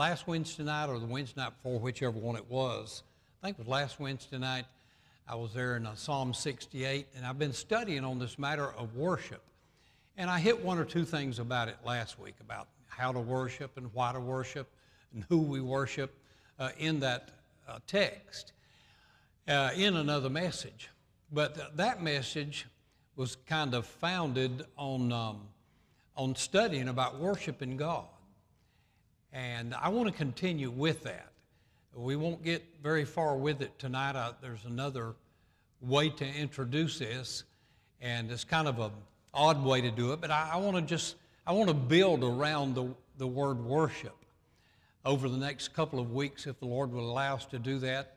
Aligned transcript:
Last 0.00 0.26
Wednesday 0.26 0.62
night 0.62 0.88
or 0.88 0.98
the 0.98 1.04
Wednesday 1.04 1.42
night 1.42 1.52
before, 1.62 1.78
whichever 1.78 2.18
one 2.18 2.34
it 2.34 2.50
was, 2.50 3.02
I 3.42 3.46
think 3.46 3.58
it 3.58 3.66
was 3.66 3.68
last 3.68 4.00
Wednesday 4.00 4.38
night, 4.38 4.64
I 5.28 5.34
was 5.34 5.52
there 5.52 5.76
in 5.76 5.84
uh, 5.84 5.94
Psalm 5.94 6.32
68, 6.32 7.06
and 7.14 7.26
I've 7.26 7.38
been 7.38 7.52
studying 7.52 8.02
on 8.02 8.18
this 8.18 8.38
matter 8.38 8.72
of 8.78 8.96
worship. 8.96 9.42
And 10.16 10.30
I 10.30 10.38
hit 10.38 10.64
one 10.64 10.78
or 10.78 10.86
two 10.86 11.04
things 11.04 11.38
about 11.38 11.68
it 11.68 11.76
last 11.84 12.18
week 12.18 12.36
about 12.40 12.68
how 12.88 13.12
to 13.12 13.20
worship 13.20 13.76
and 13.76 13.92
why 13.92 14.14
to 14.14 14.20
worship 14.20 14.70
and 15.12 15.22
who 15.28 15.36
we 15.36 15.60
worship 15.60 16.16
uh, 16.58 16.70
in 16.78 17.00
that 17.00 17.32
uh, 17.68 17.80
text 17.86 18.54
uh, 19.48 19.68
in 19.76 19.96
another 19.96 20.30
message. 20.30 20.88
But 21.30 21.56
th- 21.56 21.68
that 21.74 22.02
message 22.02 22.64
was 23.16 23.36
kind 23.36 23.74
of 23.74 23.84
founded 23.84 24.64
on, 24.78 25.12
um, 25.12 25.42
on 26.16 26.36
studying 26.36 26.88
about 26.88 27.20
worshiping 27.20 27.76
God. 27.76 28.06
And 29.32 29.74
I 29.74 29.88
want 29.88 30.08
to 30.08 30.14
continue 30.14 30.70
with 30.70 31.04
that. 31.04 31.28
We 31.94 32.16
won't 32.16 32.42
get 32.42 32.64
very 32.82 33.04
far 33.04 33.36
with 33.36 33.62
it 33.62 33.78
tonight. 33.78 34.16
I, 34.16 34.32
there's 34.40 34.64
another 34.64 35.14
way 35.80 36.10
to 36.10 36.24
introduce 36.26 36.98
this, 36.98 37.44
and 38.00 38.30
it's 38.30 38.44
kind 38.44 38.68
of 38.68 38.78
an 38.78 38.90
odd 39.32 39.64
way 39.64 39.80
to 39.80 39.90
do 39.90 40.12
it, 40.12 40.20
but 40.20 40.30
I, 40.30 40.50
I 40.54 40.56
want 40.56 40.76
to 40.76 40.82
just 40.82 41.16
I 41.46 41.52
want 41.52 41.68
to 41.68 41.74
build 41.74 42.22
around 42.22 42.74
the, 42.74 42.94
the 43.18 43.26
word 43.26 43.64
worship 43.64 44.14
over 45.04 45.28
the 45.28 45.36
next 45.36 45.68
couple 45.74 45.98
of 45.98 46.12
weeks, 46.12 46.46
if 46.46 46.58
the 46.60 46.66
Lord 46.66 46.92
will 46.92 47.10
allow 47.10 47.34
us 47.34 47.46
to 47.46 47.58
do 47.58 47.78
that. 47.78 48.16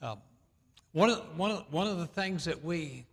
Uh, 0.00 0.16
one, 0.92 1.10
of, 1.10 1.36
one, 1.36 1.50
of, 1.50 1.64
one 1.70 1.88
of 1.88 1.98
the 1.98 2.06
things 2.06 2.44
that 2.44 2.64
we 2.64 3.04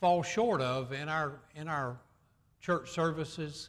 fall 0.00 0.22
short 0.22 0.60
of 0.60 0.92
in 0.92 1.08
our, 1.08 1.34
in 1.54 1.68
our 1.68 1.98
church 2.60 2.90
services 2.90 3.68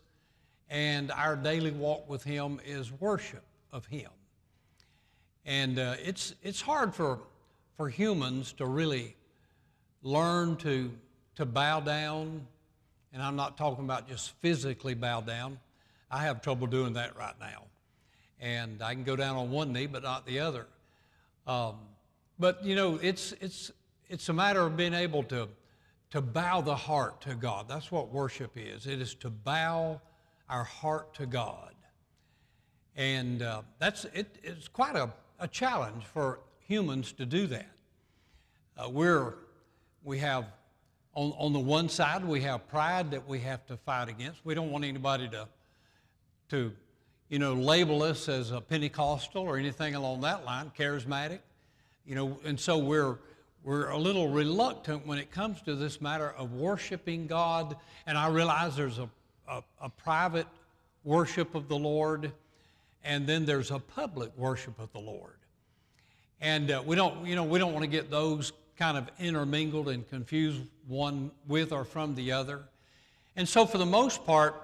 and 0.71 1.11
our 1.11 1.35
daily 1.35 1.71
walk 1.71 2.09
with 2.09 2.23
Him 2.23 2.61
is 2.65 2.93
worship 2.93 3.43
of 3.73 3.85
Him. 3.85 4.09
And 5.45 5.77
uh, 5.77 5.95
it's, 6.01 6.33
it's 6.41 6.61
hard 6.61 6.95
for, 6.95 7.19
for 7.75 7.89
humans 7.89 8.53
to 8.53 8.65
really 8.65 9.15
learn 10.01 10.55
to, 10.57 10.89
to 11.35 11.45
bow 11.45 11.81
down. 11.81 12.47
And 13.11 13.21
I'm 13.21 13.35
not 13.35 13.57
talking 13.57 13.83
about 13.83 14.07
just 14.07 14.31
physically 14.39 14.93
bow 14.93 15.19
down. 15.19 15.59
I 16.09 16.23
have 16.23 16.41
trouble 16.41 16.67
doing 16.67 16.93
that 16.93 17.17
right 17.17 17.35
now. 17.39 17.63
And 18.39 18.81
I 18.81 18.93
can 18.93 19.03
go 19.03 19.17
down 19.17 19.35
on 19.35 19.51
one 19.51 19.73
knee, 19.73 19.87
but 19.87 20.03
not 20.03 20.25
the 20.25 20.39
other. 20.39 20.67
Um, 21.47 21.75
but, 22.39 22.63
you 22.63 22.75
know, 22.75 22.97
it's, 23.01 23.33
it's, 23.41 23.71
it's 24.07 24.29
a 24.29 24.33
matter 24.33 24.61
of 24.61 24.77
being 24.77 24.93
able 24.93 25.23
to, 25.23 25.49
to 26.11 26.21
bow 26.21 26.61
the 26.61 26.75
heart 26.75 27.19
to 27.21 27.35
God. 27.35 27.67
That's 27.67 27.91
what 27.91 28.07
worship 28.07 28.51
is. 28.55 28.87
It 28.87 29.01
is 29.01 29.15
to 29.15 29.29
bow 29.29 29.99
our 30.51 30.65
heart 30.65 31.13
to 31.15 31.25
God. 31.25 31.73
And 32.95 33.41
uh, 33.41 33.61
that's, 33.79 34.05
it, 34.13 34.37
it's 34.43 34.67
quite 34.67 34.95
a, 34.95 35.09
a 35.39 35.47
challenge 35.47 36.03
for 36.03 36.41
humans 36.67 37.13
to 37.13 37.25
do 37.25 37.47
that. 37.47 37.69
Uh, 38.77 38.89
we're, 38.89 39.35
we 40.03 40.19
have, 40.19 40.45
on, 41.15 41.33
on 41.37 41.53
the 41.53 41.59
one 41.59 41.87
side, 41.87 42.25
we 42.25 42.41
have 42.41 42.67
pride 42.67 43.11
that 43.11 43.27
we 43.27 43.39
have 43.39 43.65
to 43.67 43.77
fight 43.77 44.09
against. 44.09 44.45
We 44.45 44.53
don't 44.53 44.71
want 44.71 44.83
anybody 44.83 45.29
to, 45.29 45.47
to 46.49 46.73
you 47.29 47.39
know, 47.39 47.53
label 47.53 48.03
us 48.03 48.27
as 48.27 48.51
a 48.51 48.59
Pentecostal 48.59 49.43
or 49.43 49.57
anything 49.57 49.95
along 49.95 50.21
that 50.21 50.43
line, 50.43 50.69
charismatic. 50.77 51.39
You 52.05 52.15
know, 52.15 52.39
and 52.43 52.59
so 52.59 52.77
we're, 52.77 53.19
we're 53.63 53.89
a 53.89 53.97
little 53.97 54.27
reluctant 54.27 55.07
when 55.07 55.17
it 55.17 55.31
comes 55.31 55.61
to 55.61 55.75
this 55.75 56.01
matter 56.01 56.31
of 56.31 56.51
worshiping 56.51 57.27
God. 57.27 57.77
And 58.05 58.17
I 58.17 58.27
realize 58.27 58.75
there's 58.75 58.99
a, 58.99 59.09
a, 59.47 59.61
a 59.81 59.89
private 59.89 60.47
worship 61.03 61.55
of 61.55 61.67
the 61.67 61.77
Lord 61.77 62.31
and 63.03 63.25
then 63.25 63.45
there's 63.45 63.71
a 63.71 63.79
public 63.79 64.35
worship 64.37 64.79
of 64.79 64.91
the 64.93 64.99
Lord. 64.99 65.35
And 66.39 66.71
uh, 66.71 66.83
we 66.85 66.95
don't, 66.95 67.25
you 67.25 67.35
know, 67.35 67.43
we 67.43 67.59
don't 67.59 67.73
want 67.73 67.83
to 67.83 67.89
get 67.89 68.09
those 68.09 68.53
kind 68.77 68.97
of 68.97 69.09
intermingled 69.19 69.89
and 69.89 70.07
confused 70.09 70.61
one 70.87 71.31
with 71.47 71.71
or 71.71 71.83
from 71.83 72.15
the 72.15 72.31
other. 72.31 72.63
And 73.35 73.47
so 73.47 73.65
for 73.65 73.77
the 73.77 73.85
most 73.85 74.25
part, 74.25 74.55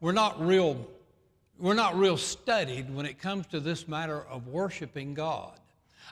we're 0.00 0.12
not 0.12 0.44
real, 0.44 0.86
we're 1.58 1.74
not 1.74 1.96
real 1.98 2.16
studied 2.16 2.94
when 2.94 3.04
it 3.04 3.18
comes 3.18 3.46
to 3.48 3.60
this 3.60 3.88
matter 3.88 4.22
of 4.24 4.48
worshiping 4.48 5.14
God. 5.14 5.58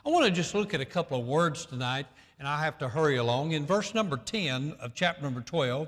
I 0.05 0.09
want 0.09 0.25
to 0.25 0.31
just 0.31 0.53
look 0.53 0.73
at 0.73 0.81
a 0.81 0.85
couple 0.85 1.19
of 1.19 1.25
words 1.25 1.65
tonight, 1.65 2.05
and 2.37 2.47
I 2.47 2.63
have 2.63 2.77
to 2.79 2.87
hurry 2.87 3.17
along. 3.17 3.53
In 3.53 3.65
verse 3.65 3.95
number 3.95 4.17
10 4.17 4.75
of 4.79 4.93
chapter 4.93 5.23
number 5.23 5.41
12, 5.41 5.87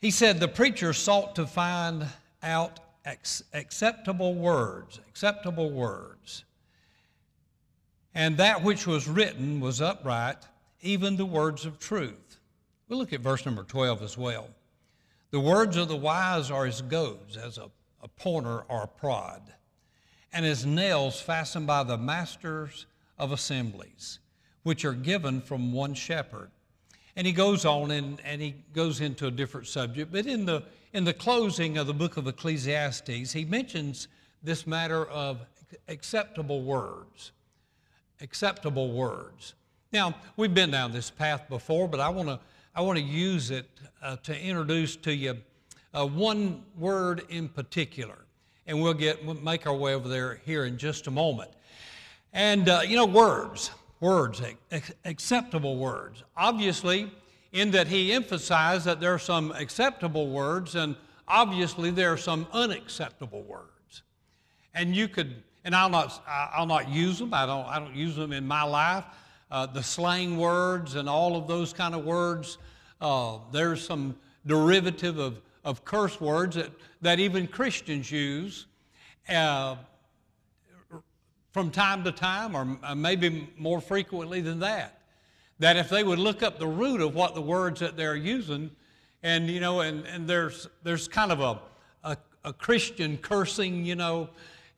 he 0.00 0.10
said, 0.10 0.40
The 0.40 0.48
preacher 0.48 0.92
sought 0.92 1.36
to 1.36 1.46
find 1.46 2.06
out 2.42 2.80
acceptable 3.52 4.34
words, 4.34 5.00
acceptable 5.08 5.70
words. 5.70 6.44
And 8.14 8.36
that 8.38 8.62
which 8.62 8.86
was 8.86 9.06
written 9.06 9.60
was 9.60 9.80
upright, 9.80 10.38
even 10.80 11.16
the 11.16 11.26
words 11.26 11.66
of 11.66 11.78
truth. 11.78 12.38
We'll 12.88 12.98
look 12.98 13.12
at 13.12 13.20
verse 13.20 13.44
number 13.44 13.64
12 13.64 14.02
as 14.02 14.16
well. 14.16 14.48
The 15.30 15.40
words 15.40 15.76
of 15.76 15.88
the 15.88 15.96
wise 15.96 16.50
are 16.50 16.66
as 16.66 16.82
goads, 16.82 17.36
as 17.36 17.58
a, 17.58 17.70
a 18.02 18.08
pointer 18.08 18.60
or 18.68 18.84
a 18.84 18.88
prod, 18.88 19.42
and 20.32 20.46
as 20.46 20.64
nails 20.64 21.20
fastened 21.20 21.66
by 21.66 21.82
the 21.82 21.98
masters 21.98 22.86
of 23.18 23.32
assemblies, 23.32 24.20
which 24.62 24.84
are 24.84 24.92
given 24.92 25.40
from 25.40 25.72
one 25.72 25.94
shepherd. 25.94 26.50
And 27.16 27.26
he 27.26 27.32
goes 27.32 27.64
on 27.64 27.90
and, 27.90 28.20
and 28.24 28.42
he 28.42 28.54
goes 28.74 29.00
into 29.00 29.26
a 29.26 29.30
different 29.30 29.66
subject, 29.66 30.12
but 30.12 30.26
in 30.26 30.44
the 30.44 30.62
in 30.92 31.04
the 31.04 31.12
closing 31.12 31.76
of 31.76 31.86
the 31.86 31.94
book 31.94 32.16
of 32.16 32.26
Ecclesiastes, 32.26 33.32
he 33.32 33.44
mentions 33.44 34.08
this 34.42 34.66
matter 34.66 35.04
of 35.06 35.40
acceptable 35.88 36.62
words. 36.62 37.32
Acceptable 38.20 38.92
words. 38.92 39.54
Now, 39.92 40.14
we've 40.36 40.54
been 40.54 40.70
down 40.70 40.92
this 40.92 41.10
path 41.10 41.48
before, 41.48 41.88
but 41.88 42.00
I 42.00 42.08
want 42.08 42.28
to 42.28 42.40
I 42.74 42.80
want 42.80 42.98
to 42.98 43.04
use 43.04 43.50
it 43.50 43.68
uh, 44.02 44.16
to 44.22 44.38
introduce 44.38 44.96
to 44.96 45.14
you 45.14 45.38
uh, 45.94 46.06
one 46.06 46.62
word 46.78 47.24
in 47.28 47.48
particular, 47.48 48.18
and 48.66 48.80
we'll 48.80 48.94
get 48.94 49.24
we'll 49.24 49.34
make 49.36 49.66
our 49.66 49.74
way 49.74 49.94
over 49.94 50.08
there 50.08 50.40
here 50.44 50.64
in 50.64 50.78
just 50.78 51.06
a 51.06 51.10
moment. 51.10 51.50
And 52.32 52.68
uh, 52.68 52.82
you 52.86 52.96
know, 52.96 53.06
words, 53.06 53.70
words, 54.00 54.42
acceptable 55.04 55.76
words. 55.76 56.22
Obviously, 56.36 57.10
in 57.52 57.70
that 57.70 57.86
he 57.86 58.12
emphasized 58.12 58.84
that 58.84 59.00
there 59.00 59.14
are 59.14 59.18
some 59.18 59.52
acceptable 59.52 60.28
words 60.28 60.74
and 60.74 60.96
obviously 61.26 61.90
there 61.90 62.12
are 62.12 62.18
some 62.18 62.46
unacceptable 62.52 63.42
words. 63.42 64.02
And 64.74 64.94
you 64.94 65.08
could, 65.08 65.42
and 65.64 65.74
I'll 65.74 65.88
not, 65.88 66.22
I'll 66.28 66.66
not 66.66 66.88
use 66.88 67.18
them. 67.18 67.32
I 67.32 67.46
don't, 67.46 67.66
I 67.66 67.78
don't 67.78 67.94
use 67.94 68.14
them 68.16 68.32
in 68.32 68.46
my 68.46 68.62
life. 68.62 69.04
Uh, 69.50 69.64
the 69.66 69.82
slang 69.82 70.36
words 70.36 70.96
and 70.96 71.08
all 71.08 71.36
of 71.36 71.46
those 71.46 71.72
kind 71.72 71.94
of 71.94 72.04
words. 72.04 72.58
Uh, 73.00 73.38
there's 73.52 73.86
some 73.86 74.16
derivative 74.46 75.18
of, 75.18 75.40
of 75.64 75.84
curse 75.84 76.20
words 76.20 76.56
that, 76.56 76.70
that 77.00 77.20
even 77.20 77.46
Christians 77.46 78.10
use 78.10 78.66
uh, 79.28 79.76
from 81.56 81.70
time 81.70 82.04
to 82.04 82.12
time, 82.12 82.54
or 82.54 82.76
uh, 82.82 82.94
maybe 82.94 83.48
more 83.56 83.80
frequently 83.80 84.42
than 84.42 84.58
that 84.58 85.00
that 85.58 85.78
if 85.78 85.88
they 85.88 86.04
would 86.04 86.18
look 86.18 86.42
up 86.42 86.58
the 86.58 86.66
root 86.66 87.00
of 87.00 87.14
what 87.14 87.34
the 87.34 87.40
words 87.40 87.80
that 87.80 87.96
they're 87.96 88.14
using, 88.14 88.70
and 89.22 89.48
you 89.48 89.58
know, 89.58 89.80
and, 89.80 90.04
and 90.04 90.28
there's 90.28 90.68
there's 90.82 91.08
kind 91.08 91.32
of 91.32 91.40
a, 91.40 91.58
a, 92.04 92.18
a 92.44 92.52
Christian 92.52 93.16
cursing, 93.16 93.86
you 93.86 93.94
know, 93.94 94.28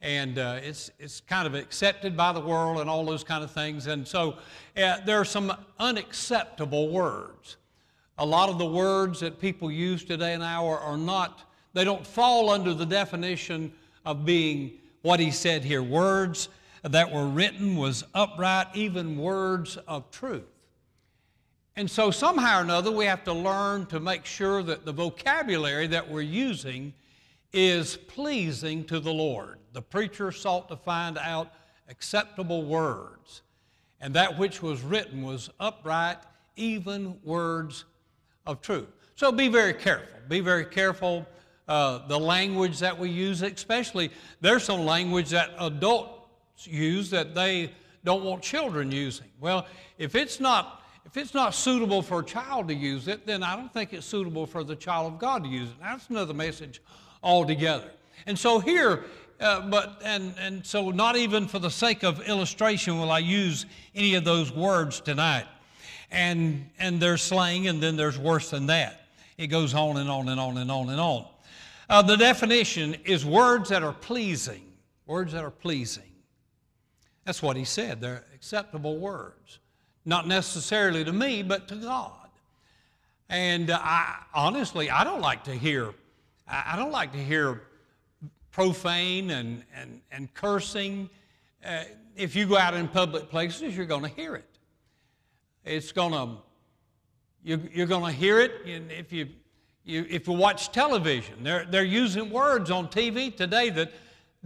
and 0.02 0.38
uh, 0.38 0.60
it's 0.62 0.92
it's 1.00 1.20
kind 1.20 1.48
of 1.48 1.56
accepted 1.56 2.16
by 2.16 2.30
the 2.30 2.40
world 2.40 2.78
and 2.78 2.88
all 2.88 3.04
those 3.04 3.24
kind 3.24 3.42
of 3.42 3.50
things, 3.50 3.88
and 3.88 4.06
so 4.06 4.36
uh, 4.76 5.00
there 5.04 5.18
are 5.18 5.24
some 5.24 5.52
unacceptable 5.80 6.90
words. 6.90 7.56
A 8.18 8.24
lot 8.24 8.50
of 8.50 8.58
the 8.58 8.66
words 8.66 9.18
that 9.18 9.40
people 9.40 9.68
use 9.68 10.04
today 10.04 10.34
and 10.34 10.42
now 10.42 10.64
are, 10.64 10.78
are 10.78 10.96
not 10.96 11.42
they 11.74 11.82
don't 11.82 12.06
fall 12.06 12.50
under 12.50 12.72
the 12.72 12.86
definition 12.86 13.72
of 14.06 14.24
being 14.24 14.74
what 15.02 15.18
he 15.18 15.32
said 15.32 15.64
here. 15.64 15.82
Words 15.82 16.48
that 16.82 17.12
were 17.12 17.26
written 17.26 17.76
was 17.76 18.04
upright, 18.14 18.68
even 18.74 19.18
words 19.18 19.76
of 19.88 20.10
truth. 20.10 20.44
And 21.76 21.88
so, 21.88 22.10
somehow 22.10 22.58
or 22.58 22.62
another, 22.62 22.90
we 22.90 23.04
have 23.04 23.22
to 23.24 23.32
learn 23.32 23.86
to 23.86 24.00
make 24.00 24.24
sure 24.24 24.62
that 24.64 24.84
the 24.84 24.92
vocabulary 24.92 25.86
that 25.86 26.10
we're 26.10 26.22
using 26.22 26.92
is 27.52 27.96
pleasing 27.96 28.84
to 28.84 29.00
the 29.00 29.12
Lord. 29.12 29.58
The 29.72 29.82
preacher 29.82 30.32
sought 30.32 30.68
to 30.70 30.76
find 30.76 31.18
out 31.18 31.52
acceptable 31.88 32.64
words. 32.64 33.42
And 34.00 34.14
that 34.14 34.38
which 34.38 34.62
was 34.62 34.82
written 34.82 35.22
was 35.22 35.50
upright, 35.58 36.18
even 36.56 37.18
words 37.22 37.84
of 38.46 38.60
truth. 38.60 38.88
So 39.14 39.32
be 39.32 39.48
very 39.48 39.74
careful. 39.74 40.18
Be 40.28 40.40
very 40.40 40.64
careful 40.64 41.26
uh, 41.68 42.06
the 42.06 42.18
language 42.18 42.78
that 42.78 42.98
we 42.98 43.10
use, 43.10 43.42
especially 43.42 44.10
there's 44.40 44.64
some 44.64 44.84
language 44.84 45.30
that 45.30 45.50
adults 45.58 46.17
use 46.66 47.10
that 47.10 47.34
they 47.34 47.70
don't 48.04 48.24
want 48.24 48.42
children 48.42 48.90
using. 48.90 49.26
Well, 49.40 49.66
if 49.98 50.14
it's 50.14 50.40
not 50.40 50.82
if 51.04 51.16
it's 51.16 51.32
not 51.32 51.54
suitable 51.54 52.02
for 52.02 52.20
a 52.20 52.24
child 52.24 52.68
to 52.68 52.74
use 52.74 53.08
it, 53.08 53.26
then 53.26 53.42
I 53.42 53.56
don't 53.56 53.72
think 53.72 53.94
it's 53.94 54.04
suitable 54.04 54.46
for 54.46 54.62
the 54.62 54.76
child 54.76 55.10
of 55.14 55.18
God 55.18 55.42
to 55.42 55.48
use 55.48 55.70
it. 55.70 55.76
That's 55.80 56.10
another 56.10 56.34
message 56.34 56.82
altogether. 57.22 57.90
And 58.26 58.38
so 58.38 58.58
here, 58.58 59.04
uh, 59.40 59.68
but 59.70 60.02
and 60.04 60.34
and 60.38 60.66
so 60.66 60.90
not 60.90 61.16
even 61.16 61.48
for 61.48 61.58
the 61.58 61.70
sake 61.70 62.02
of 62.02 62.20
illustration 62.28 62.98
will 62.98 63.10
I 63.10 63.20
use 63.20 63.64
any 63.94 64.16
of 64.16 64.24
those 64.24 64.52
words 64.52 65.00
tonight. 65.00 65.46
And 66.10 66.68
and 66.78 67.00
there's 67.00 67.22
slang, 67.22 67.68
and 67.68 67.82
then 67.82 67.96
there's 67.96 68.18
worse 68.18 68.50
than 68.50 68.66
that. 68.66 69.06
It 69.38 69.46
goes 69.46 69.72
on 69.74 69.96
and 69.96 70.10
on 70.10 70.28
and 70.28 70.40
on 70.40 70.58
and 70.58 70.70
on 70.70 70.90
and 70.90 71.00
on. 71.00 71.26
Uh, 71.88 72.02
the 72.02 72.16
definition 72.16 72.96
is 73.04 73.24
words 73.24 73.70
that 73.70 73.82
are 73.82 73.92
pleasing. 73.94 74.62
Words 75.06 75.32
that 75.32 75.42
are 75.42 75.50
pleasing. 75.50 76.02
That's 77.28 77.42
what 77.42 77.58
he 77.58 77.64
said. 77.64 78.00
They're 78.00 78.24
acceptable 78.34 78.96
words. 78.96 79.58
Not 80.06 80.26
necessarily 80.26 81.04
to 81.04 81.12
me, 81.12 81.42
but 81.42 81.68
to 81.68 81.74
God. 81.74 82.30
And 83.28 83.68
uh, 83.68 83.78
I, 83.78 84.22
honestly, 84.32 84.88
I 84.88 85.04
don't 85.04 85.20
like 85.20 85.44
to 85.44 85.52
hear, 85.52 85.92
I 86.48 86.74
don't 86.74 86.90
like 86.90 87.12
to 87.12 87.22
hear 87.22 87.64
profane 88.50 89.28
and, 89.28 89.62
and, 89.76 90.00
and 90.10 90.32
cursing. 90.32 91.10
Uh, 91.62 91.82
if 92.16 92.34
you 92.34 92.46
go 92.46 92.56
out 92.56 92.72
in 92.72 92.88
public 92.88 93.28
places, 93.28 93.76
you're 93.76 93.84
going 93.84 94.04
to 94.04 94.08
hear 94.16 94.34
it. 94.34 94.58
It's 95.66 95.92
going 95.92 96.12
to, 96.12 96.36
you're, 97.44 97.60
you're 97.70 97.86
going 97.86 98.10
to 98.10 98.18
hear 98.18 98.40
it. 98.40 98.52
And 98.64 98.90
if 98.90 99.12
you, 99.12 99.28
you, 99.84 100.06
if 100.08 100.28
you 100.28 100.32
watch 100.32 100.72
television, 100.72 101.44
they're, 101.44 101.66
they're 101.66 101.84
using 101.84 102.30
words 102.30 102.70
on 102.70 102.88
TV 102.88 103.36
today 103.36 103.68
that 103.68 103.92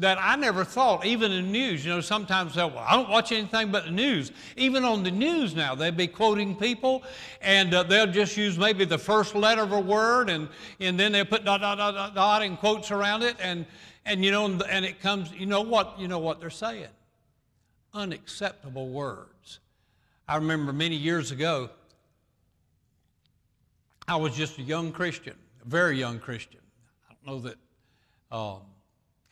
that 0.02 0.18
I 0.20 0.34
never 0.34 0.64
thought, 0.64 1.06
even 1.06 1.30
in 1.30 1.46
the 1.46 1.50
news, 1.50 1.84
you 1.84 1.92
know, 1.92 2.00
sometimes 2.00 2.56
they'll, 2.56 2.70
well, 2.70 2.84
I 2.86 2.96
don't 2.96 3.08
watch 3.08 3.30
anything 3.30 3.70
but 3.70 3.84
the 3.84 3.92
news. 3.92 4.32
Even 4.56 4.84
on 4.84 5.04
the 5.04 5.12
news 5.12 5.54
now, 5.54 5.76
they'll 5.76 5.92
be 5.92 6.08
quoting 6.08 6.56
people 6.56 7.04
and 7.40 7.72
uh, 7.72 7.84
they'll 7.84 8.10
just 8.10 8.36
use 8.36 8.58
maybe 8.58 8.84
the 8.84 8.98
first 8.98 9.36
letter 9.36 9.62
of 9.62 9.70
a 9.70 9.78
word 9.80 10.28
and, 10.28 10.48
and 10.80 10.98
then 10.98 11.12
they'll 11.12 11.24
put 11.24 11.44
dot, 11.44 11.60
dot, 11.60 11.78
dot, 11.78 11.94
dot, 11.94 12.14
dot 12.16 12.42
and 12.42 12.58
quotes 12.58 12.90
around 12.90 13.22
it. 13.22 13.36
And, 13.40 13.64
and, 14.04 14.24
you 14.24 14.32
know, 14.32 14.44
and 14.68 14.84
it 14.84 15.00
comes, 15.00 15.30
you 15.32 15.46
know 15.46 15.60
what, 15.60 15.98
you 16.00 16.08
know 16.08 16.18
what 16.18 16.40
they're 16.40 16.50
saying? 16.50 16.88
Unacceptable 17.94 18.88
words. 18.88 19.60
I 20.26 20.34
remember 20.34 20.72
many 20.72 20.96
years 20.96 21.30
ago, 21.30 21.70
I 24.08 24.16
was 24.16 24.34
just 24.34 24.58
a 24.58 24.62
young 24.62 24.90
Christian, 24.90 25.34
a 25.64 25.68
very 25.68 25.96
young 25.96 26.18
Christian. 26.18 26.60
I 27.08 27.14
don't 27.14 27.34
know 27.34 27.48
that. 27.48 27.56
Um, 28.36 28.62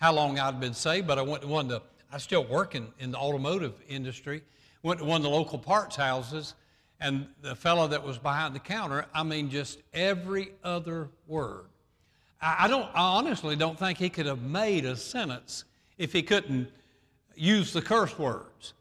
how 0.00 0.12
long 0.12 0.38
I'd 0.38 0.58
been 0.58 0.74
saved, 0.74 1.06
but 1.06 1.18
I 1.18 1.22
went 1.22 1.42
to 1.42 1.48
one 1.48 1.66
of 1.66 1.70
the, 1.70 1.82
I 2.10 2.18
still 2.18 2.44
work 2.44 2.74
in, 2.74 2.88
in 2.98 3.10
the 3.10 3.18
automotive 3.18 3.74
industry, 3.88 4.42
went 4.82 5.00
to 5.00 5.04
one 5.04 5.18
of 5.18 5.22
the 5.22 5.30
local 5.30 5.58
parts 5.58 5.94
houses, 5.94 6.54
and 7.00 7.26
the 7.42 7.54
fellow 7.54 7.86
that 7.88 8.02
was 8.02 8.18
behind 8.18 8.54
the 8.54 8.60
counter, 8.60 9.06
I 9.14 9.22
mean, 9.22 9.50
just 9.50 9.78
every 9.92 10.52
other 10.64 11.10
word. 11.26 11.66
I, 12.40 12.64
I 12.64 12.68
don't, 12.68 12.88
I 12.94 13.16
honestly 13.18 13.56
don't 13.56 13.78
think 13.78 13.98
he 13.98 14.08
could 14.08 14.26
have 14.26 14.42
made 14.42 14.86
a 14.86 14.96
sentence 14.96 15.64
if 15.98 16.12
he 16.12 16.22
couldn't 16.22 16.70
use 17.34 17.72
the 17.72 17.82
curse 17.82 18.18
words. 18.18 18.72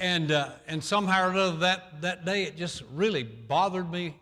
And, 0.00 0.32
uh, 0.32 0.50
and 0.66 0.82
somehow 0.82 1.28
or 1.28 1.30
another 1.30 1.56
that, 1.58 2.02
that 2.02 2.24
day 2.24 2.44
it 2.44 2.56
just 2.56 2.82
really 2.92 3.22
bothered 3.22 3.90
me. 3.90 4.16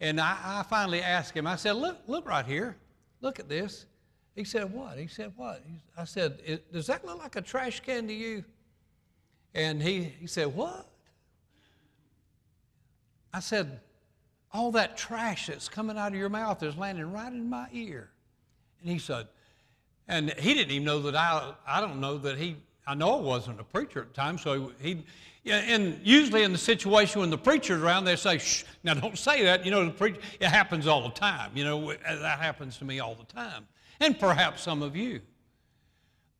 And 0.00 0.20
I, 0.20 0.36
I 0.44 0.62
finally 0.64 1.00
asked 1.00 1.34
him, 1.34 1.46
I 1.46 1.56
said, 1.56 1.76
look, 1.76 1.96
look 2.06 2.28
right 2.28 2.44
here. 2.44 2.76
Look 3.22 3.40
at 3.40 3.48
this. 3.48 3.86
He 4.34 4.44
said, 4.44 4.72
What? 4.72 4.98
He 4.98 5.06
said, 5.06 5.32
What? 5.36 5.62
I 5.96 6.04
said, 6.04 6.62
Does 6.72 6.86
that 6.86 7.04
look 7.04 7.18
like 7.18 7.36
a 7.36 7.42
trash 7.42 7.80
can 7.80 8.06
to 8.08 8.14
you? 8.14 8.44
And 9.54 9.82
he, 9.82 10.02
he 10.02 10.26
said, 10.26 10.54
What? 10.54 10.88
I 13.32 13.40
said, 13.40 13.80
All 14.52 14.72
that 14.72 14.96
trash 14.96 15.46
that's 15.46 15.68
coming 15.68 15.96
out 15.96 16.12
of 16.12 16.18
your 16.18 16.28
mouth 16.28 16.62
is 16.62 16.76
landing 16.76 17.12
right 17.12 17.32
in 17.32 17.48
my 17.48 17.68
ear. 17.72 18.10
And 18.80 18.90
he 18.90 18.98
said, 18.98 19.28
and 20.08 20.32
he 20.34 20.54
didn't 20.54 20.70
even 20.70 20.84
know 20.84 21.00
that 21.00 21.16
I, 21.16 21.54
I 21.66 21.80
don't 21.80 22.00
know 22.00 22.18
that 22.18 22.36
he, 22.36 22.56
I 22.86 22.94
know 22.94 23.18
I 23.18 23.20
wasn't 23.22 23.60
a 23.60 23.64
preacher 23.64 24.02
at 24.02 24.08
the 24.08 24.14
time, 24.14 24.36
so 24.36 24.72
he, 24.80 25.04
and 25.46 26.00
usually 26.02 26.42
in 26.42 26.52
the 26.52 26.58
situation 26.58 27.20
when 27.20 27.30
the 27.30 27.38
preacher's 27.38 27.82
around, 27.82 28.04
they 28.04 28.16
say, 28.16 28.38
shh, 28.38 28.64
now 28.82 28.94
don't 28.94 29.18
say 29.18 29.44
that. 29.44 29.64
You 29.64 29.70
know, 29.70 29.84
the 29.84 29.90
preacher, 29.90 30.20
it 30.40 30.48
happens 30.48 30.86
all 30.86 31.02
the 31.02 31.14
time. 31.14 31.50
You 31.54 31.64
know, 31.64 31.90
uh, 31.90 31.96
that 32.04 32.38
happens 32.38 32.78
to 32.78 32.84
me 32.84 33.00
all 33.00 33.14
the 33.14 33.32
time 33.32 33.66
and 34.00 34.18
perhaps 34.18 34.62
some 34.62 34.82
of 34.82 34.96
you. 34.96 35.20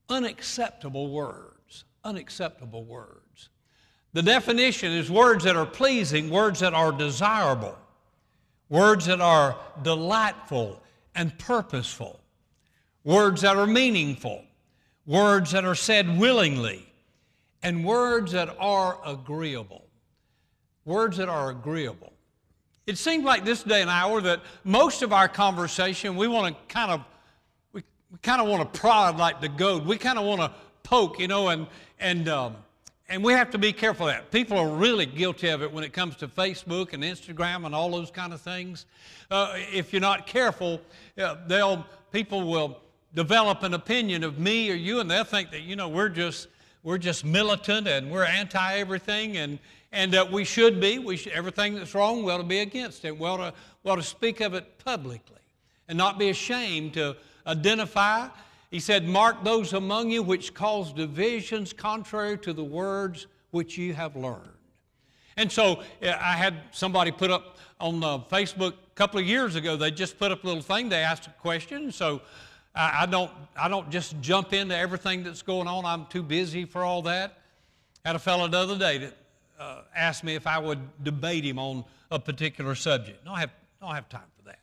Unacceptable 0.08 1.10
words. 1.10 1.84
Unacceptable 2.04 2.84
words. 2.84 3.48
The 4.12 4.22
definition 4.22 4.92
is 4.92 5.10
words 5.10 5.44
that 5.44 5.56
are 5.56 5.66
pleasing, 5.66 6.30
words 6.30 6.60
that 6.60 6.74
are 6.74 6.92
desirable, 6.92 7.76
words 8.68 9.06
that 9.06 9.20
are 9.20 9.56
delightful 9.82 10.80
and 11.14 11.36
purposeful, 11.38 12.20
words 13.02 13.40
that 13.40 13.56
are 13.56 13.66
meaningful, 13.66 14.44
words 15.06 15.50
that 15.52 15.64
are 15.64 15.74
said 15.74 16.18
willingly, 16.18 16.86
and 17.64 17.84
words 17.84 18.30
that 18.32 18.54
are 18.60 19.00
agreeable. 19.04 19.86
Words 20.84 21.16
that 21.16 21.28
are 21.28 21.50
agreeable. 21.50 22.12
It 22.86 22.98
seems 22.98 23.24
like 23.24 23.44
this 23.44 23.62
day 23.62 23.80
and 23.80 23.90
hour 23.90 24.20
that 24.20 24.42
most 24.62 25.02
of 25.02 25.12
our 25.12 25.28
conversation, 25.28 26.14
we 26.14 26.28
want 26.28 26.54
to 26.54 26.74
kind 26.74 26.92
of 26.92 27.00
we 27.72 27.82
we 28.12 28.18
kind 28.18 28.40
of 28.40 28.46
want 28.46 28.72
to 28.72 28.78
prod 28.78 29.18
like 29.18 29.40
the 29.40 29.48
goat. 29.48 29.84
We 29.84 29.96
kind 29.96 30.18
of 30.18 30.26
want 30.26 30.42
to 30.42 30.52
poke, 30.82 31.18
you 31.18 31.26
know, 31.26 31.48
and, 31.48 31.66
and, 31.98 32.28
um, 32.28 32.56
and 33.08 33.24
we 33.24 33.32
have 33.32 33.50
to 33.50 33.58
be 33.58 33.72
careful 33.72 34.08
of 34.08 34.14
that. 34.14 34.30
People 34.30 34.58
are 34.58 34.68
really 34.68 35.06
guilty 35.06 35.48
of 35.48 35.62
it 35.62 35.72
when 35.72 35.82
it 35.82 35.94
comes 35.94 36.14
to 36.16 36.28
Facebook 36.28 36.92
and 36.92 37.02
Instagram 37.02 37.64
and 37.64 37.74
all 37.74 37.90
those 37.90 38.10
kind 38.10 38.34
of 38.34 38.40
things. 38.42 38.84
Uh, 39.30 39.54
if 39.72 39.92
you're 39.92 40.02
not 40.02 40.26
careful, 40.26 40.80
uh, 41.16 41.36
they'll, 41.46 41.86
people 42.12 42.46
will 42.46 42.82
develop 43.14 43.62
an 43.62 43.72
opinion 43.72 44.22
of 44.22 44.38
me 44.38 44.70
or 44.70 44.74
you, 44.74 45.00
and 45.00 45.10
they'll 45.10 45.24
think 45.24 45.50
that, 45.50 45.62
you 45.62 45.74
know, 45.74 45.88
we're 45.88 46.10
just, 46.10 46.48
we're 46.84 46.98
just 46.98 47.24
militant 47.24 47.88
and 47.88 48.10
we're 48.10 48.24
anti 48.24 48.78
everything, 48.78 49.38
and, 49.38 49.58
and 49.90 50.12
that 50.12 50.30
we 50.30 50.44
should 50.44 50.80
be. 50.80 50.98
We 50.98 51.16
should, 51.16 51.32
everything 51.32 51.74
that's 51.74 51.94
wrong, 51.94 52.22
we 52.22 52.30
ought 52.30 52.38
to 52.38 52.44
be 52.44 52.60
against 52.60 53.04
it. 53.04 53.18
We 53.18 53.26
ought, 53.26 53.38
to, 53.38 53.54
we 53.82 53.90
ought 53.90 53.96
to 53.96 54.02
speak 54.02 54.40
of 54.40 54.54
it 54.54 54.78
publicly 54.84 55.40
and 55.88 55.98
not 55.98 56.18
be 56.18 56.28
ashamed 56.28 56.94
to 56.94 57.16
identify. 57.46 58.28
He 58.70 58.80
said, 58.80 59.08
Mark 59.08 59.42
those 59.42 59.72
among 59.72 60.10
you 60.10 60.22
which 60.22 60.52
cause 60.52 60.92
divisions 60.92 61.72
contrary 61.72 62.38
to 62.38 62.52
the 62.52 62.64
words 62.64 63.26
which 63.50 63.78
you 63.78 63.94
have 63.94 64.14
learned. 64.14 64.50
And 65.36 65.50
so 65.50 65.82
I 66.02 66.36
had 66.36 66.54
somebody 66.70 67.10
put 67.10 67.30
up 67.30 67.58
on 67.80 68.04
uh, 68.04 68.18
Facebook 68.18 68.72
a 68.72 68.94
couple 68.94 69.18
of 69.18 69.26
years 69.26 69.56
ago, 69.56 69.76
they 69.76 69.90
just 69.90 70.18
put 70.18 70.30
up 70.30 70.44
a 70.44 70.46
little 70.46 70.62
thing, 70.62 70.88
they 70.88 71.02
asked 71.02 71.26
a 71.26 71.30
question. 71.30 71.90
So 71.90 72.22
I, 72.74 73.02
I 73.02 73.06
don't, 73.06 73.30
I 73.56 73.68
don't 73.68 73.90
just 73.90 74.20
jump 74.20 74.52
into 74.52 74.76
everything 74.76 75.22
that's 75.22 75.42
going 75.42 75.68
on, 75.68 75.84
I'm 75.84 76.06
too 76.06 76.22
busy 76.22 76.64
for 76.64 76.82
all 76.84 77.02
that. 77.02 77.38
Had 78.04 78.16
a 78.16 78.18
fellow 78.18 78.48
the 78.48 78.58
other 78.58 78.78
day 78.78 78.98
that 78.98 79.16
uh, 79.58 79.82
asked 79.94 80.24
me 80.24 80.34
if 80.34 80.46
I 80.46 80.58
would 80.58 80.80
debate 81.02 81.44
him 81.44 81.58
on 81.58 81.84
a 82.10 82.18
particular 82.18 82.74
subject. 82.74 83.24
No, 83.24 83.32
I 83.32 83.40
have, 83.40 83.50
no, 83.80 83.88
I 83.88 83.94
have 83.94 84.08
time 84.08 84.28
for 84.36 84.44
that. 84.44 84.58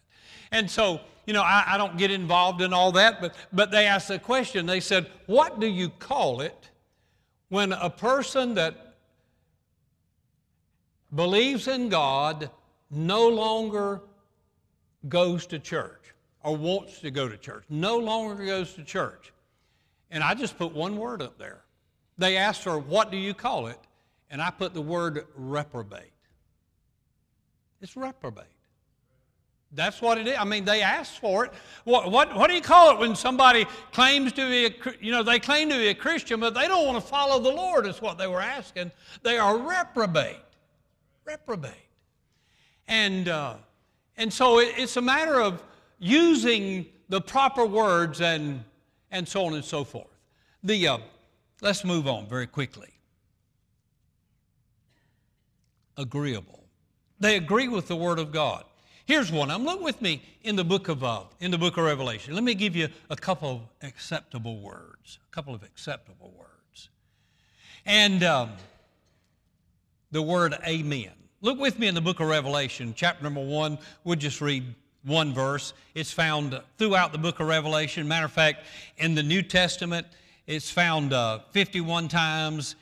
And 0.52 0.70
so 0.70 1.02
you 1.26 1.34
know, 1.34 1.44
I, 1.44 1.64
I, 1.68 1.78
don't 1.78 1.98
get 1.98 2.12
involved 2.12 2.62
in 2.62 2.74
all 2.74 2.92
that, 2.94 3.22
but, 3.22 3.36
but 3.54 3.72
they 3.72 3.86
asked 3.86 4.10
a 4.10 4.20
question. 4.20 4.66
They 4.66 4.80
said, 4.80 5.10
What 5.26 5.60
do 5.60 5.68
you 5.68 5.90
call 5.90 6.42
it 6.42 6.70
when 7.50 7.72
a 7.74 7.90
person 7.90 8.56
that 8.56 8.96
believes 11.14 11.68
in 11.68 11.90
God 11.90 12.50
no 12.90 13.28
longer 13.28 14.02
goes 15.08 15.46
to 15.48 15.60
church 15.60 16.11
or 16.44 16.56
wants 16.56 17.00
to 17.00 17.12
go 17.12 17.28
to 17.30 17.38
church, 17.38 17.64
no 17.70 17.98
longer 17.98 18.46
goes 18.46 18.74
to 18.74 18.84
church? 18.84 19.32
And 20.10 20.24
I 20.24 20.34
just 20.34 20.58
put 20.58 20.74
one 20.74 20.98
word 20.98 21.22
up 21.22 21.38
there. 21.38 21.62
They 22.18 22.38
asked 22.38 22.64
her, 22.66 22.78
What 22.78 23.12
do 23.12 23.18
you 23.18 23.34
call 23.34 23.68
it? 23.68 23.80
And 24.30 24.42
I 24.42 24.50
put 24.50 24.74
the 24.74 24.82
word 24.82 25.26
reprobate. 25.36 26.12
It's 27.82 27.98
reprobate. 27.98 28.46
That's 29.74 30.02
what 30.02 30.18
it 30.18 30.28
is. 30.28 30.36
I 30.38 30.44
mean, 30.44 30.66
they 30.66 30.82
asked 30.82 31.20
for 31.20 31.46
it. 31.46 31.54
What, 31.86 32.12
what, 32.12 32.36
what 32.36 32.50
do 32.50 32.56
you 32.56 32.62
call 32.62 32.92
it 32.92 33.00
when 33.00 33.16
somebody 33.16 33.66
claims 33.94 34.34
to 34.34 34.50
be, 34.50 34.66
a, 34.66 34.94
you 35.00 35.12
know, 35.12 35.24
they 35.24 35.40
claim 35.40 35.70
to 35.70 35.76
be 35.76 35.88
a 35.88 35.94
Christian, 35.94 36.42
but 36.42 36.54
they 36.54 36.68
don't 36.68 36.86
want 36.86 37.02
to 37.02 37.10
follow 37.10 37.40
the 37.40 37.50
Lord, 37.50 37.88
is 37.88 38.02
what 38.02 38.18
they 38.18 38.28
were 38.28 38.42
asking. 38.42 38.92
They 39.24 39.38
are 39.38 39.58
reprobate. 39.58 40.42
Reprobate. 41.24 41.72
And, 42.88 43.30
uh, 43.30 43.56
and 44.18 44.34
so 44.34 44.60
it, 44.60 44.74
it's 44.78 44.98
a 44.98 45.02
matter 45.02 45.40
of 45.40 45.64
using 46.02 46.88
the 47.10 47.22
proper 47.22 47.66
words 47.66 48.20
and, 48.20 48.64
and 49.12 49.28
so 49.28 49.46
on 49.46 49.54
and 49.54 49.64
so 49.64 49.84
forth. 49.84 50.08
The, 50.64 50.88
uh, 50.88 50.98
let's 51.62 51.86
move 51.86 52.08
on 52.08 52.28
very 52.28 52.48
quickly. 52.48 52.90
Agreeable. 55.96 56.66
They 57.20 57.38
agree 57.38 57.68
with 57.68 57.88
the 57.88 57.96
Word 57.96 58.18
of 58.18 58.32
God. 58.32 58.66
Here's 59.06 59.32
one. 59.32 59.52
I'm 59.52 59.64
look 59.64 59.82
with 59.82 60.02
me 60.02 60.24
in 60.42 60.56
the 60.56 60.64
book 60.64 60.88
of 60.88 61.04
uh, 61.04 61.24
in 61.40 61.52
the 61.52 61.58
book 61.58 61.78
of 61.78 61.84
Revelation. 61.84 62.34
Let 62.34 62.44
me 62.44 62.56
give 62.56 62.76
you 62.76 62.88
a 63.10 63.16
couple 63.16 63.52
of 63.52 63.62
acceptable 63.88 64.60
words. 64.60 65.20
A 65.30 65.36
couple 65.36 65.54
of 65.54 65.64
acceptable 65.64 66.34
words. 66.38 66.90
And 67.86 68.24
um, 68.24 68.52
the 70.12 70.22
word 70.22 70.56
Amen. 70.66 71.12
Look 71.42 71.60
with 71.60 71.78
me 71.78 71.88
in 71.88 71.96
the 71.96 72.02
book 72.02 72.20
of 72.20 72.28
Revelation, 72.28 72.94
chapter 72.96 73.24
number 73.24 73.44
one. 73.44 73.80
We'll 74.04 74.16
just 74.16 74.42
read 74.42 74.64
one 75.04 75.34
verse. 75.34 75.74
It's 75.96 76.12
found 76.12 76.60
throughout 76.78 77.12
the 77.12 77.18
book 77.18 77.40
of 77.40 77.48
Revelation. 77.48 78.08
Matter 78.08 78.26
of 78.26 78.32
fact, 78.32 78.66
in 78.98 79.16
the 79.16 79.24
New 79.24 79.42
Testament, 79.42 80.08
it's 80.48 80.70
found 80.70 81.14
uh, 81.14 81.40
51 81.52 82.08
times. 82.08 82.76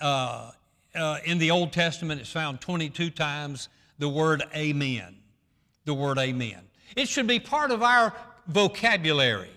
Uh, 0.00 0.50
uh, 0.94 1.18
in 1.24 1.38
the 1.38 1.50
Old 1.50 1.72
Testament, 1.72 2.20
it's 2.20 2.30
found 2.30 2.60
22 2.60 3.10
times 3.10 3.68
the 3.98 4.08
word 4.08 4.42
Amen. 4.54 5.16
The 5.84 5.94
word 5.94 6.18
Amen. 6.18 6.60
It 6.96 7.08
should 7.08 7.26
be 7.26 7.40
part 7.40 7.70
of 7.70 7.82
our 7.82 8.14
vocabulary 8.46 9.50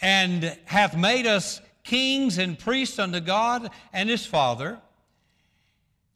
and 0.00 0.56
hath 0.64 0.96
made 0.96 1.26
us 1.26 1.60
kings 1.82 2.38
and 2.38 2.58
priests 2.58 2.98
unto 2.98 3.20
God 3.20 3.70
and 3.92 4.08
his 4.08 4.24
Father. 4.26 4.78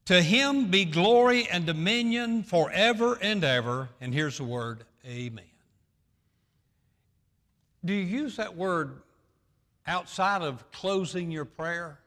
To 0.07 0.21
him 0.21 0.71
be 0.71 0.85
glory 0.85 1.49
and 1.49 1.65
dominion 1.65 2.43
forever 2.43 3.19
and 3.21 3.43
ever. 3.43 3.89
And 4.01 4.13
here's 4.13 4.39
the 4.39 4.45
word, 4.45 4.85
Amen. 5.07 5.45
Do 7.85 7.93
you 7.93 8.03
use 8.03 8.37
that 8.37 8.57
word 8.57 9.03
outside 9.87 10.43
of 10.43 10.71
closing 10.73 11.31
your 11.31 11.45
prayer? 11.45 11.99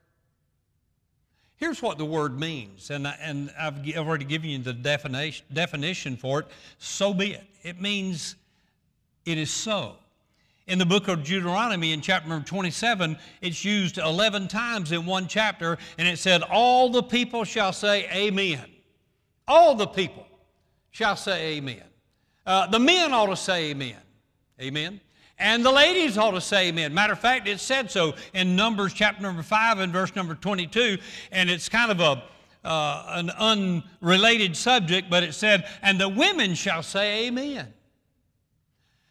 Here's 1.58 1.82
what 1.82 1.98
the 1.98 2.06
word 2.06 2.40
means, 2.40 2.92
and, 2.92 3.08
and 3.08 3.52
I've 3.60 3.80
already 3.98 4.26
given 4.26 4.50
you 4.50 4.60
the 4.60 4.74
definition, 4.74 5.46
definition 5.52 6.16
for 6.16 6.42
it. 6.42 6.48
So 6.78 7.14
be 7.14 7.34
it. 7.34 7.44
It 7.64 7.82
means 7.82 8.36
it 9.26 9.38
is 9.40 9.52
so. 9.52 9.96
In 10.68 10.78
the 10.78 10.86
book 10.86 11.08
of 11.08 11.24
Deuteronomy, 11.24 11.94
in 11.94 12.02
chapter 12.02 12.30
number 12.30 12.46
27, 12.46 13.18
it's 13.42 13.66
used 13.66 13.98
11 13.98 14.50
times 14.50 14.92
in 14.92 15.06
one 15.06 15.28
chapter, 15.28 15.78
and 15.98 16.08
it 16.08 16.20
said, 16.20 16.44
All 16.44 16.90
the 16.90 17.02
people 17.02 17.44
shall 17.44 17.74
say 17.74 18.08
amen. 18.12 18.66
All 19.48 19.74
the 19.76 19.88
people 19.88 20.28
shall 20.92 21.16
say 21.16 21.58
amen. 21.58 21.87
Uh, 22.48 22.66
the 22.66 22.80
men 22.80 23.14
ought 23.14 23.28
to 23.28 23.36
say 23.36 23.70
amen. 23.70 23.98
Amen. 24.60 25.00
And 25.38 25.64
the 25.64 25.72
ladies 25.72 26.18
ought 26.18 26.32
to 26.32 26.42
say 26.42 26.70
amen. 26.70 26.96
Matter 26.96 27.14
of 27.14 27.20
fact, 27.20 27.48
it 27.48 27.60
said 27.60 27.92
so 27.92 28.16
in 28.34 28.56
Numbers 28.56 28.94
chapter 28.94 29.22
number 29.22 29.44
5 29.44 29.80
and 29.80 29.94
verse 29.94 30.16
number 30.16 30.34
22, 30.34 30.98
and 31.32 31.50
it's 31.50 31.70
kind 31.70 31.92
of 31.92 32.00
a 32.00 32.24
uh, 32.68 33.06
an 33.10 33.30
unrelated 34.02 34.58
subject, 34.58 35.10
but 35.10 35.24
it 35.24 35.34
said, 35.34 35.66
And 35.82 36.00
the 36.00 36.10
women 36.10 36.54
shall 36.54 36.84
say 36.84 37.28
amen. 37.28 37.74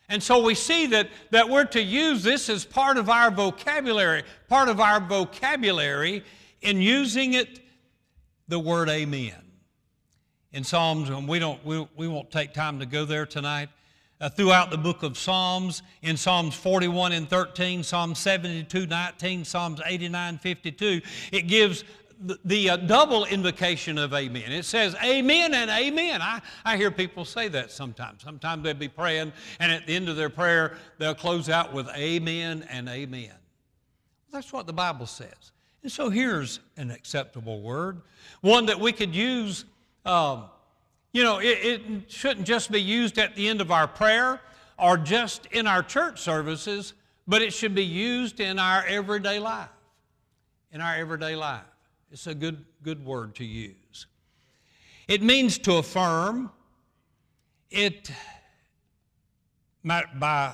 And 0.09 0.23
so 0.23 0.43
we 0.43 0.55
see 0.55 0.87
that, 0.89 1.09
that 1.31 1.49
we're 1.49 1.65
to 1.65 1.83
use 1.83 2.23
this 2.23 2.49
as 2.49 2.65
part 2.65 2.97
of 2.97 3.09
our 3.09 3.31
vocabulary, 3.31 4.25
part 4.49 4.69
of 4.69 4.79
our 4.79 5.01
vocabulary 5.01 6.23
in 6.61 6.81
using 6.81 7.33
it, 7.33 7.61
the 8.47 8.59
word 8.59 8.89
amen. 8.89 9.46
In 10.57 10.65
Psalms, 10.65 11.11
and 11.11 11.29
we, 11.29 11.39
don't, 11.39 11.63
we, 11.67 11.87
we 11.99 12.09
won't 12.09 12.31
take 12.31 12.55
time 12.55 12.79
to 12.79 12.87
go 12.87 13.05
there 13.05 13.27
tonight, 13.27 13.69
uh, 14.23 14.31
throughout 14.31 14.71
the 14.71 14.79
book 14.79 15.03
of 15.03 15.19
Psalms, 15.19 15.83
in 16.01 16.17
Psalms 16.17 16.55
41 16.55 17.13
and 17.13 17.29
13, 17.29 17.83
Psalm 17.83 18.15
72, 18.15 18.87
19, 18.87 19.45
Psalms 19.45 19.83
89, 19.85 20.39
52, 20.39 21.03
it 21.31 21.43
gives 21.43 21.85
the, 22.23 22.39
the 22.47 22.71
uh, 22.71 22.77
double 22.79 23.27
invocation 23.27 23.99
of 23.99 24.15
amen. 24.15 24.51
It 24.51 24.65
says 24.65 24.97
amen 25.05 25.53
and 25.53 25.69
amen. 25.71 26.23
I, 26.23 26.41
I 26.65 26.79
hear 26.79 26.91
people 26.91 27.27
say 27.27 27.49
that 27.49 27.71
sometimes. 27.71 28.23
Sometimes 28.23 28.63
they'll 28.65 28.73
be 28.73 28.89
praying, 28.89 29.35
and 29.61 29.71
at 29.71 29.87
the 29.87 29.95
end 29.95 30.09
of 30.09 30.17
their 30.17 30.31
prayer, 30.31 30.79
they'll 30.97 31.15
close 31.15 31.51
out 31.51 31.75
with 31.75 31.87
amen 31.95 32.67
and 32.71 32.89
amen. 32.89 33.35
That's 34.33 34.55
what 34.55 34.67
the 34.67 34.73
Bible 34.73 35.05
says. 35.05 35.53
And 35.83 35.93
so 35.93 36.09
here's 36.09 36.61
an 36.79 36.91
acceptable 36.91 37.61
word, 37.61 38.01
one 38.41 38.65
that 38.65 38.81
we 38.81 38.93
could 38.93 39.15
use. 39.15 39.67
Um, 40.07 40.45
you 41.13 41.25
know, 41.25 41.39
it, 41.39 41.59
it 41.63 41.83
shouldn't 42.09 42.47
just 42.47 42.71
be 42.71 42.81
used 42.81 43.19
at 43.19 43.35
the 43.35 43.49
end 43.49 43.61
of 43.61 43.71
our 43.71 43.89
prayer 43.89 44.41
or 44.79 44.97
just 44.97 45.47
in 45.47 45.67
our 45.67 45.83
church 45.83 46.21
services, 46.21 46.95
but 47.27 47.43
it 47.43 47.53
should 47.53 47.75
be 47.75 47.85
used 47.85 48.39
in 48.39 48.59
our 48.59 48.85
everyday 48.87 49.39
life. 49.39 49.69
In 50.71 50.81
our 50.81 50.95
everyday 50.95 51.35
life. 51.35 51.65
It's 52.13 52.27
a 52.27 52.35
good, 52.35 52.65
good 52.83 53.05
word 53.05 53.35
to 53.37 53.45
use. 53.45 54.07
It 55.09 55.23
means 55.23 55.59
to 55.59 55.77
affirm. 55.77 56.51
It, 57.71 58.11
by, 59.83 60.05
uh, 60.21 60.53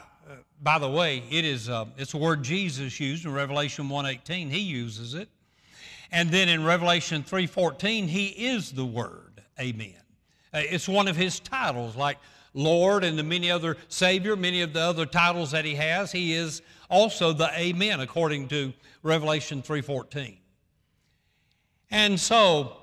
by 0.62 0.78
the 0.78 0.88
way, 0.88 1.22
it 1.30 1.44
is 1.44 1.68
uh, 1.68 1.86
it's 1.98 2.14
a 2.14 2.18
word 2.18 2.42
Jesus 2.42 2.98
used 2.98 3.26
in 3.26 3.32
Revelation 3.32 3.88
1.18. 3.88 4.50
He 4.50 4.60
uses 4.60 5.14
it. 5.14 5.28
And 6.10 6.30
then 6.30 6.48
in 6.48 6.64
Revelation 6.64 7.22
3.14, 7.22 8.06
he 8.06 8.26
is 8.26 8.72
the 8.72 8.84
word. 8.84 9.31
Amen. 9.60 9.94
Uh, 10.52 10.60
it's 10.62 10.88
one 10.88 11.08
of 11.08 11.16
his 11.16 11.40
titles, 11.40 11.96
like 11.96 12.18
Lord 12.54 13.04
and 13.04 13.18
the 13.18 13.22
many 13.22 13.50
other 13.50 13.76
Savior, 13.88 14.36
many 14.36 14.62
of 14.62 14.72
the 14.72 14.80
other 14.80 15.06
titles 15.06 15.50
that 15.52 15.64
he 15.64 15.74
has. 15.74 16.12
He 16.12 16.34
is 16.34 16.62
also 16.90 17.32
the 17.32 17.50
Amen, 17.58 18.00
according 18.00 18.48
to 18.48 18.72
Revelation 19.02 19.62
3.14. 19.62 20.36
And 21.90 22.18
so, 22.18 22.76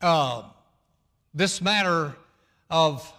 uh, 0.00 0.42
this 1.34 1.62
matter 1.62 2.14
of 2.70 3.10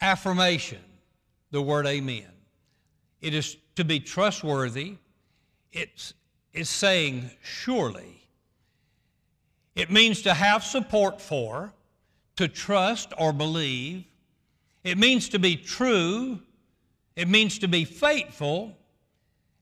affirmation, 0.00 0.82
the 1.50 1.62
word 1.62 1.86
amen, 1.86 2.30
it 3.20 3.34
is 3.34 3.56
to 3.76 3.84
be 3.84 4.00
trustworthy. 4.00 4.96
It's, 5.72 6.14
it's 6.52 6.70
saying 6.70 7.30
surely. 7.42 8.25
It 9.76 9.90
means 9.90 10.22
to 10.22 10.32
have 10.32 10.64
support 10.64 11.20
for, 11.20 11.72
to 12.36 12.48
trust 12.48 13.12
or 13.18 13.32
believe. 13.32 14.04
It 14.82 14.96
means 14.96 15.28
to 15.28 15.38
be 15.38 15.54
true. 15.54 16.40
It 17.14 17.28
means 17.28 17.58
to 17.58 17.68
be 17.68 17.84
faithful. 17.84 18.74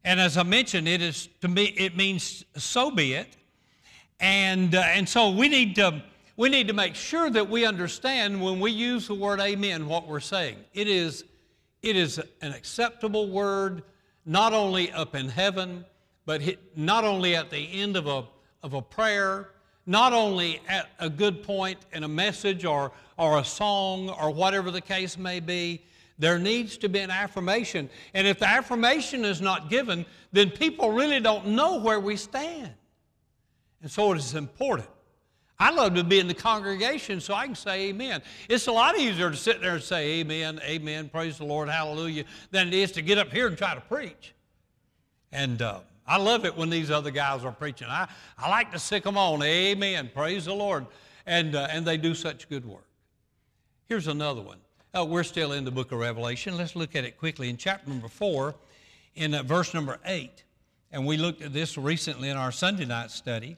And 0.04 0.20
as 0.20 0.36
I 0.36 0.44
mentioned, 0.44 0.86
it 0.86 1.02
is 1.02 1.28
to 1.40 1.48
me, 1.48 1.64
it 1.76 1.96
means 1.96 2.44
so 2.56 2.92
be 2.92 3.14
it. 3.14 3.36
And, 4.20 4.76
uh, 4.76 4.82
and 4.86 5.08
so 5.08 5.30
we 5.30 5.48
need, 5.48 5.74
to, 5.76 6.02
we 6.36 6.48
need 6.48 6.68
to 6.68 6.74
make 6.74 6.94
sure 6.94 7.28
that 7.30 7.50
we 7.50 7.66
understand 7.66 8.40
when 8.40 8.60
we 8.60 8.70
use 8.70 9.08
the 9.08 9.14
word 9.14 9.40
amen 9.40 9.88
what 9.88 10.06
we're 10.06 10.20
saying. 10.20 10.58
It 10.72 10.86
is, 10.86 11.24
it 11.82 11.96
is 11.96 12.20
an 12.40 12.52
acceptable 12.52 13.28
word, 13.28 13.82
not 14.24 14.52
only 14.52 14.92
up 14.92 15.16
in 15.16 15.28
heaven, 15.28 15.84
but 16.24 16.40
not 16.76 17.04
only 17.04 17.34
at 17.34 17.50
the 17.50 17.56
end 17.72 17.96
of 17.96 18.06
a, 18.06 18.24
of 18.62 18.74
a 18.74 18.80
prayer, 18.80 19.50
not 19.86 20.12
only 20.12 20.60
at 20.68 20.88
a 20.98 21.10
good 21.10 21.42
point 21.42 21.78
in 21.92 22.04
a 22.04 22.08
message 22.08 22.64
or, 22.64 22.92
or 23.18 23.38
a 23.38 23.44
song 23.44 24.10
or 24.10 24.30
whatever 24.30 24.70
the 24.70 24.80
case 24.80 25.18
may 25.18 25.40
be, 25.40 25.82
there 26.18 26.38
needs 26.38 26.78
to 26.78 26.88
be 26.88 27.00
an 27.00 27.10
affirmation. 27.10 27.90
And 28.14 28.26
if 28.26 28.38
the 28.38 28.48
affirmation 28.48 29.24
is 29.24 29.40
not 29.40 29.68
given, 29.68 30.06
then 30.32 30.50
people 30.50 30.92
really 30.92 31.20
don't 31.20 31.48
know 31.48 31.80
where 31.80 32.00
we 32.00 32.16
stand. 32.16 32.72
And 33.82 33.90
so 33.90 34.12
it 34.12 34.18
is 34.18 34.34
important. 34.34 34.88
I 35.58 35.70
love 35.70 35.94
to 35.94 36.04
be 36.04 36.18
in 36.18 36.26
the 36.26 36.34
congregation 36.34 37.20
so 37.20 37.34
I 37.34 37.46
can 37.46 37.54
say 37.54 37.88
amen. 37.88 38.22
It's 38.48 38.66
a 38.66 38.72
lot 38.72 38.98
easier 38.98 39.30
to 39.30 39.36
sit 39.36 39.60
there 39.60 39.74
and 39.74 39.82
say 39.82 40.20
amen, 40.20 40.60
amen, 40.64 41.10
praise 41.10 41.38
the 41.38 41.44
Lord, 41.44 41.68
hallelujah, 41.68 42.24
than 42.50 42.68
it 42.68 42.74
is 42.74 42.92
to 42.92 43.02
get 43.02 43.18
up 43.18 43.30
here 43.30 43.46
and 43.46 43.56
try 43.56 43.74
to 43.74 43.80
preach. 43.80 44.34
And 45.30 45.62
uh, 45.62 45.80
I 46.06 46.18
love 46.18 46.44
it 46.44 46.56
when 46.56 46.70
these 46.70 46.90
other 46.90 47.10
guys 47.10 47.44
are 47.44 47.52
preaching. 47.52 47.88
I, 47.88 48.08
I 48.38 48.50
like 48.50 48.72
to 48.72 48.78
sic 48.78 49.04
them 49.04 49.16
on, 49.16 49.42
amen, 49.42 50.10
praise 50.14 50.44
the 50.44 50.54
Lord. 50.54 50.86
And, 51.26 51.54
uh, 51.54 51.68
and 51.70 51.86
they 51.86 51.96
do 51.96 52.14
such 52.14 52.48
good 52.48 52.66
work. 52.66 52.86
Here's 53.86 54.08
another 54.08 54.42
one. 54.42 54.58
Uh, 54.96 55.04
we're 55.04 55.22
still 55.24 55.52
in 55.52 55.64
the 55.64 55.70
book 55.70 55.92
of 55.92 55.98
Revelation. 55.98 56.56
Let's 56.56 56.76
look 56.76 56.94
at 56.94 57.04
it 57.04 57.18
quickly. 57.18 57.48
In 57.48 57.56
chapter 57.56 57.88
number 57.88 58.08
4, 58.08 58.54
in 59.14 59.34
uh, 59.34 59.42
verse 59.42 59.72
number 59.72 59.98
8, 60.04 60.44
and 60.92 61.06
we 61.06 61.16
looked 61.16 61.42
at 61.42 61.52
this 61.52 61.76
recently 61.76 62.28
in 62.28 62.36
our 62.36 62.52
Sunday 62.52 62.84
night 62.84 63.10
study. 63.10 63.56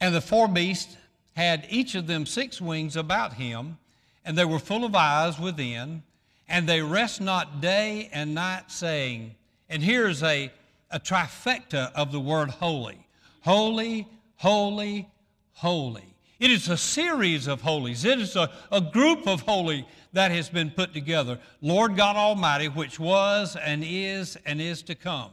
And 0.00 0.14
the 0.14 0.20
four 0.20 0.46
beasts 0.46 0.96
had 1.34 1.66
each 1.70 1.94
of 1.94 2.06
them 2.06 2.26
six 2.26 2.60
wings 2.60 2.96
about 2.96 3.34
him, 3.34 3.78
and 4.24 4.36
they 4.36 4.44
were 4.44 4.58
full 4.58 4.84
of 4.84 4.94
eyes 4.94 5.40
within, 5.40 6.02
and 6.48 6.68
they 6.68 6.82
rest 6.82 7.20
not 7.20 7.60
day 7.60 8.10
and 8.12 8.34
night, 8.34 8.70
saying, 8.70 9.34
and 9.72 9.82
here's 9.82 10.22
a, 10.22 10.52
a 10.90 11.00
trifecta 11.00 11.90
of 11.94 12.12
the 12.12 12.20
word 12.20 12.50
holy 12.50 13.02
holy, 13.42 14.06
holy, 14.36 15.08
holy. 15.54 16.14
It 16.38 16.50
is 16.50 16.68
a 16.68 16.76
series 16.76 17.46
of 17.46 17.60
holies. 17.60 18.04
It 18.04 18.20
is 18.20 18.34
a, 18.36 18.50
a 18.70 18.80
group 18.80 19.26
of 19.26 19.42
holy 19.42 19.86
that 20.12 20.30
has 20.30 20.48
been 20.48 20.70
put 20.70 20.92
together. 20.92 21.38
Lord 21.60 21.96
God 21.96 22.16
Almighty, 22.16 22.68
which 22.68 22.98
was 22.98 23.56
and 23.56 23.84
is 23.86 24.36
and 24.46 24.60
is 24.60 24.82
to 24.82 24.94
come. 24.94 25.30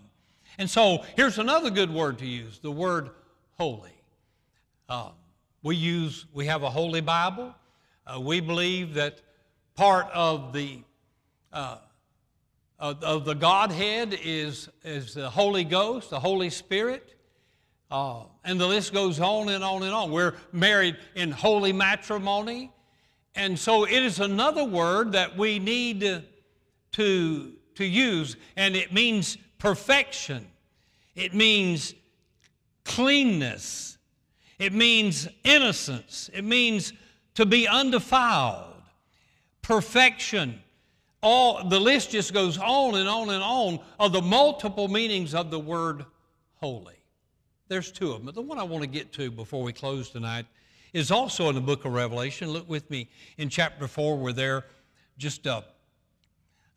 And 0.58 0.69
so 0.69 1.03
here's 1.15 1.39
another 1.39 1.69
good 1.69 1.93
word 1.93 2.19
to 2.19 2.25
use 2.25 2.60
the 2.60 2.72
word 2.72 3.12
holy. 3.58 3.93
Uh, 4.88 5.12
we 5.63 5.75
use, 5.75 6.25
we 6.34 6.46
have 6.46 6.63
a 6.63 6.69
Holy 6.69 7.01
Bible. 7.01 7.53
Uh, 8.05 8.19
we 8.19 8.39
believe 8.39 8.93
that 8.96 9.22
part 9.75 10.08
of 10.13 10.53
the 10.53 10.79
uh, 11.53 11.77
of, 12.79 13.03
of, 13.03 13.25
the 13.25 13.36
Godhead 13.36 14.17
is, 14.24 14.69
is 14.83 15.13
the 15.13 15.29
Holy 15.29 15.63
Ghost, 15.63 16.09
the 16.09 16.19
Holy 16.19 16.50
Spirit. 16.50 17.15
Uh, 17.91 18.24
and 18.43 18.59
the 18.59 18.67
list 18.67 18.93
goes 18.93 19.19
on 19.19 19.50
and 19.50 19.63
on 19.63 19.83
and 19.83 19.93
on. 19.93 20.12
We're 20.12 20.36
married 20.51 20.98
in 21.15 21.31
holy 21.31 21.74
matrimony. 21.74 22.71
And 23.36 23.57
so 23.57 23.86
it 23.86 24.03
is 24.03 24.19
another 24.19 24.63
word 24.63 25.12
that 25.13 25.38
we 25.38 25.59
need 25.59 26.01
to, 26.01 26.24
to, 26.93 27.53
to 27.75 27.86
use, 27.86 28.38
and 28.55 28.75
it 28.75 28.93
means 28.93 29.38
perfection. 29.57 30.48
It 31.15 31.33
means 31.33 31.93
cleanness. 32.86 33.98
It 34.57 34.74
means 34.74 35.27
innocence. 35.43 36.29
It 36.33 36.43
means 36.43 36.93
to 37.36 37.45
be 37.45 37.67
undefiled, 37.67 38.83
perfection. 39.62 40.62
All 41.22 41.68
the 41.68 41.80
list 41.80 42.12
just 42.12 42.34
goes 42.34 42.58
on 42.58 42.96
and 42.96 43.10
on 43.10 43.30
and 43.30 43.44
on 43.44 43.80
of 44.00 44.14
the 44.14 44.22
multiple 44.22 44.88
meanings 44.88 45.36
of 45.36 45.52
the 45.52 45.60
word 45.60 46.06
holy. 46.56 46.96
There's 47.68 47.92
two 47.92 48.12
of 48.12 48.18
them. 48.18 48.26
But 48.26 48.36
the 48.36 48.42
one 48.42 48.58
I 48.58 48.64
want 48.64 48.84
to 48.84 48.90
get 48.90 49.12
to 49.14 49.30
before 49.30 49.64
we 49.64 49.74
close 49.74 50.10
tonight 50.10 50.46
is 50.94 51.12
also 51.12 51.50
in 51.50 51.56
the 51.56 51.62
book 51.62 51.86
of 51.86 51.94
Revelation. 51.94 52.50
Look 52.50 52.68
with 52.70 52.90
me 52.90 53.10
in 53.38 53.50
chapter 53.50 53.88
4. 53.88 54.18
We're 54.18 54.34
there 54.34 54.66
just, 55.18 55.46
uh, 55.46 55.62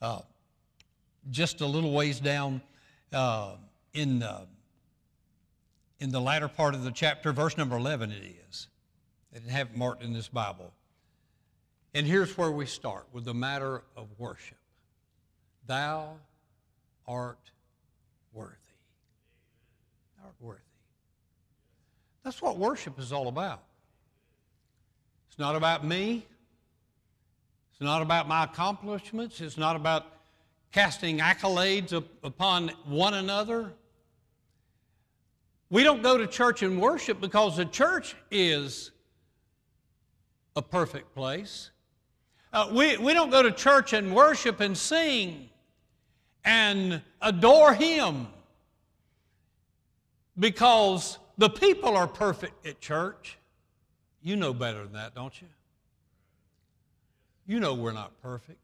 uh, 0.01 0.21
just 1.31 1.61
a 1.61 1.67
little 1.67 1.93
ways 1.93 2.21
down 2.21 2.61
uh, 3.13 3.53
in, 3.95 4.23
uh, 4.23 4.45
in 6.01 6.11
the 6.11 6.21
latter 6.21 6.49
part 6.49 6.75
of 6.75 6.83
the 6.83 6.91
chapter, 6.91 7.33
verse 7.33 7.57
number 7.57 7.77
11 7.77 8.11
it 8.11 8.37
is. 8.51 8.69
They 9.33 9.39
didn't 9.39 9.53
have 9.53 9.77
marked 9.77 10.03
in 10.03 10.13
this 10.13 10.29
Bible. 10.29 10.73
And 11.95 12.07
here's 12.07 12.37
where 12.39 12.51
we 12.51 12.67
start 12.67 13.07
with 13.13 13.25
the 13.25 13.35
matter 13.35 13.83
of 13.97 14.09
worship. 14.19 14.57
Thou 15.67 16.17
art 17.07 17.51
worthy. 18.33 18.55
Thou 20.17 20.27
art 20.27 20.35
worthy. 20.41 20.61
That's 22.25 22.41
what 22.41 22.57
worship 22.57 22.99
is 22.99 23.13
all 23.13 23.29
about. 23.29 23.63
It's 25.29 25.39
not 25.39 25.57
about 25.57 25.85
me. 25.85 26.25
It's 27.73 27.81
not 27.81 28.01
about 28.01 28.29
my 28.29 28.45
accomplishments. 28.45 29.41
It's 29.41 29.59
not 29.59 29.77
about 29.77 30.07
casting 30.73 31.19
accolades 31.19 31.93
upon 32.23 32.69
one 32.85 33.15
another. 33.15 33.73
We 35.69 35.85
don't 35.85 36.03
go 36.03 36.17
to 36.17 36.27
church 36.27 36.63
and 36.63 36.81
worship 36.81 37.21
because 37.21 37.57
the 37.57 37.65
church 37.65 38.15
is 38.31 38.91
a 40.55 40.63
perfect 40.63 41.15
place. 41.15 41.71
Uh, 42.53 42.69
we, 42.71 42.99
we 42.99 43.15
don't 43.15 43.31
go 43.31 43.43
to 43.43 43.51
church 43.51 43.93
and 43.93 44.15
worship 44.15 44.61
and 44.61 44.77
sing 44.77 45.49
and 46.45 47.01
adore 47.23 47.73
Him 47.73 48.27
because 50.39 51.19
the 51.39 51.49
people 51.49 51.97
are 51.97 52.07
perfect 52.07 52.67
at 52.67 52.81
church. 52.81 53.39
You 54.23 54.37
know 54.37 54.53
better 54.53 54.85
than 54.85 54.93
that, 54.93 55.15
don't 55.15 55.41
you? 55.41 55.49
You 57.47 57.59
know 57.59 57.75
we're 57.75 57.93
not 57.93 58.21
perfect. 58.23 58.59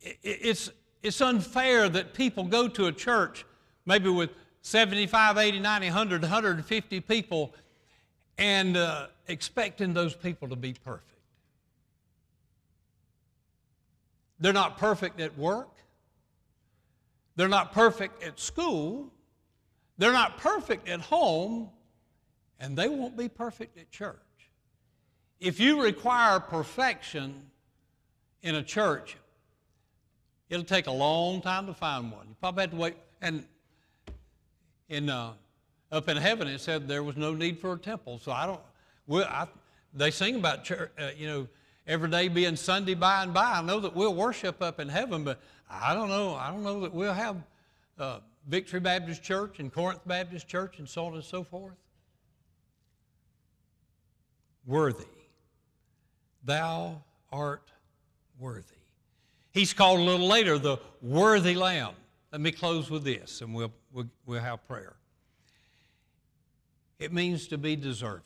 It's, 0.00 0.70
it's 1.02 1.20
unfair 1.20 1.88
that 1.88 2.14
people 2.14 2.44
go 2.44 2.68
to 2.68 2.86
a 2.86 2.92
church, 2.92 3.44
maybe 3.86 4.08
with 4.08 4.30
75, 4.62 5.38
80, 5.38 5.60
90, 5.60 5.86
100, 5.86 6.22
150 6.22 7.00
people, 7.00 7.54
and 8.38 8.76
uh, 8.76 9.06
expecting 9.28 9.94
those 9.94 10.14
people 10.14 10.48
to 10.48 10.56
be 10.56 10.74
perfect. 10.84 11.04
They're 14.38 14.52
not 14.52 14.78
perfect 14.78 15.20
at 15.20 15.36
work. 15.38 15.70
They're 17.36 17.48
not 17.48 17.72
perfect 17.72 18.22
at 18.22 18.38
school. 18.38 19.10
They're 19.98 20.12
not 20.12 20.38
perfect 20.38 20.88
at 20.88 21.00
home 21.00 21.70
and 22.60 22.76
they 22.76 22.88
won't 22.88 23.16
be 23.16 23.28
perfect 23.28 23.78
at 23.78 23.90
church. 23.90 24.16
If 25.40 25.60
you 25.60 25.82
require 25.82 26.40
perfection 26.40 27.50
in 28.42 28.54
a 28.54 28.62
church, 28.62 29.16
it'll 30.48 30.64
take 30.64 30.86
a 30.86 30.92
long 30.92 31.42
time 31.42 31.66
to 31.66 31.74
find 31.74 32.10
one. 32.10 32.28
You 32.28 32.36
probably 32.40 32.62
have 32.62 32.70
to 32.70 32.76
wait. 32.76 32.96
And 33.20 33.44
in 34.88 35.10
uh, 35.10 35.32
up 35.92 36.08
in 36.08 36.16
heaven, 36.16 36.48
it 36.48 36.60
said 36.60 36.88
there 36.88 37.02
was 37.02 37.16
no 37.16 37.34
need 37.34 37.58
for 37.58 37.72
a 37.72 37.78
temple. 37.78 38.18
So 38.18 38.32
I 38.32 38.46
don't. 38.46 38.60
We, 39.06 39.22
I, 39.22 39.46
they 39.94 40.10
sing 40.10 40.36
about 40.36 40.64
church, 40.64 40.90
uh, 40.98 41.10
you 41.16 41.26
know, 41.26 41.48
every 41.86 42.10
day 42.10 42.28
being 42.28 42.56
Sunday 42.56 42.94
by 42.94 43.22
and 43.22 43.32
by. 43.32 43.58
I 43.58 43.62
know 43.62 43.80
that 43.80 43.94
we'll 43.94 44.14
worship 44.14 44.60
up 44.62 44.80
in 44.80 44.88
heaven, 44.88 45.24
but 45.24 45.40
I 45.70 45.94
don't 45.94 46.08
know. 46.08 46.34
I 46.34 46.50
don't 46.50 46.62
know 46.62 46.80
that 46.80 46.92
we'll 46.92 47.12
have 47.12 47.36
uh, 47.98 48.18
Victory 48.48 48.80
Baptist 48.80 49.22
Church 49.22 49.58
and 49.58 49.72
Corinth 49.72 50.00
Baptist 50.06 50.48
Church 50.48 50.78
and 50.78 50.88
so 50.88 51.06
on 51.06 51.14
and 51.14 51.24
so 51.24 51.42
forth 51.42 51.74
worthy. 54.66 55.04
Thou 56.44 57.02
art 57.32 57.70
worthy. 58.38 58.74
He's 59.52 59.72
called 59.72 60.00
a 60.00 60.02
little 60.02 60.26
later 60.26 60.58
the 60.58 60.78
worthy 61.00 61.54
lamb. 61.54 61.94
Let 62.32 62.40
me 62.40 62.52
close 62.52 62.90
with 62.90 63.04
this 63.04 63.40
and 63.40 63.54
we'll, 63.54 63.72
we'll, 63.92 64.08
we'll 64.26 64.42
have 64.42 64.66
prayer. 64.66 64.96
It 66.98 67.12
means 67.12 67.48
to 67.48 67.58
be 67.58 67.76
deserving. 67.76 68.22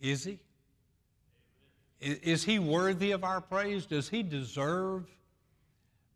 Is 0.00 0.24
he? 0.24 0.38
Is 2.00 2.44
he 2.44 2.58
worthy 2.58 3.10
of 3.10 3.24
our 3.24 3.42
praise? 3.42 3.84
Does 3.84 4.08
he 4.08 4.22
deserve 4.22 5.04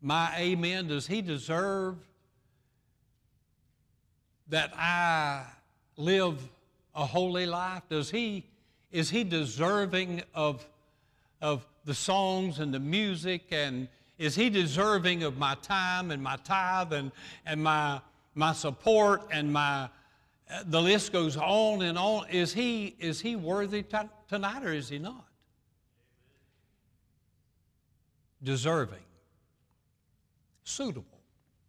my 0.01 0.33
amen? 0.37 0.87
Does 0.87 1.05
he 1.05 1.21
deserve 1.21 1.97
that 4.47 4.71
I 4.75 5.45
live 5.97 6.39
a 6.95 7.05
holy 7.05 7.45
life? 7.45 7.83
Does 7.89 8.09
he, 8.09 8.45
is 8.91 9.11
he 9.11 9.23
deserving 9.23 10.23
of, 10.33 10.65
of 11.41 11.65
the 11.85 11.93
songs 11.93 12.59
and 12.59 12.73
the 12.73 12.79
music? 12.79 13.43
And 13.51 13.87
is 14.17 14.33
he 14.33 14.49
deserving 14.49 15.23
of 15.23 15.37
my 15.37 15.55
time 15.61 16.09
and 16.09 16.21
my 16.21 16.37
tithe 16.37 16.93
and, 16.93 17.11
and 17.45 17.63
my, 17.63 18.01
my 18.33 18.53
support 18.53 19.21
and 19.31 19.53
my, 19.53 19.89
the 20.65 20.81
list 20.81 21.11
goes 21.11 21.37
on 21.37 21.81
and 21.81 21.97
on. 21.97 22.29
Is 22.29 22.53
he, 22.53 22.95
is 22.99 23.19
he 23.19 23.35
worthy 23.35 23.83
tonight 24.27 24.63
or 24.63 24.73
is 24.73 24.89
he 24.89 24.99
not? 24.99 25.25
Deserving. 28.43 28.99
Suitable. 30.63 31.05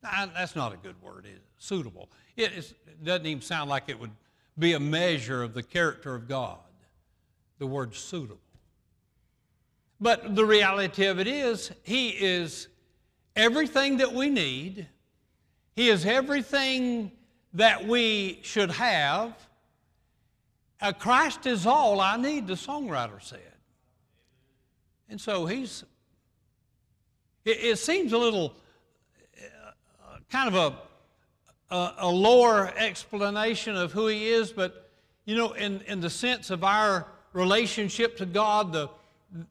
That's 0.03 0.55
not 0.55 0.73
a 0.73 0.77
good 0.77 1.01
word, 1.03 1.27
is 1.27 1.37
it? 1.37 1.43
Suitable. 1.59 2.09
It, 2.37 2.53
it 2.53 3.05
doesn't 3.05 3.27
even 3.27 3.43
sound 3.43 3.71
like 3.71 3.89
it 3.89 3.99
would 3.99 4.11
be 4.59 4.75
a 4.75 4.81
measure 4.81 5.43
of 5.43 5.55
the 5.55 5.62
character 5.62 6.15
of 6.15 6.29
God. 6.29 6.59
The 7.59 7.67
word 7.67 7.95
suitable. 7.95 8.41
But 10.01 10.37
the 10.37 10.45
reality 10.45 11.07
of 11.07 11.19
it 11.19 11.27
is, 11.27 11.73
He 11.83 12.11
is 12.11 12.69
everything 13.35 13.97
that 13.99 14.12
we 14.12 14.29
need, 14.29 14.87
He 15.75 15.89
is 15.89 16.05
everything 16.05 17.11
that 17.57 17.87
we 17.87 18.40
should 18.42 18.71
have. 18.71 19.35
Uh, 20.81 20.92
Christ 20.92 21.47
is 21.47 21.66
all 21.66 22.01
I 22.01 22.16
need, 22.16 22.47
the 22.47 22.55
songwriter 22.55 23.23
said. 23.23 23.40
And 25.09 25.21
so 25.21 25.47
He's, 25.47 25.85
it, 27.45 27.59
it 27.62 27.79
seems 27.79 28.12
a 28.12 28.19
little 28.19 28.55
uh, 29.37 30.19
kind 30.31 30.49
of 30.49 30.55
a 30.55 30.77
a, 31.71 31.92
a 31.99 32.09
lower 32.09 32.73
explanation 32.77 33.77
of 33.77 33.92
who 33.92 34.07
He 34.07 34.29
is, 34.29 34.53
but 34.53 34.90
you 35.25 35.37
know, 35.37 35.53
in, 35.53 35.81
in 35.83 36.01
the 36.01 36.11
sense 36.11 36.51
of 36.51 36.62
our 36.62 37.07
relationship 37.33 38.16
to 38.19 38.27
God, 38.27 38.73
the, 38.73 38.88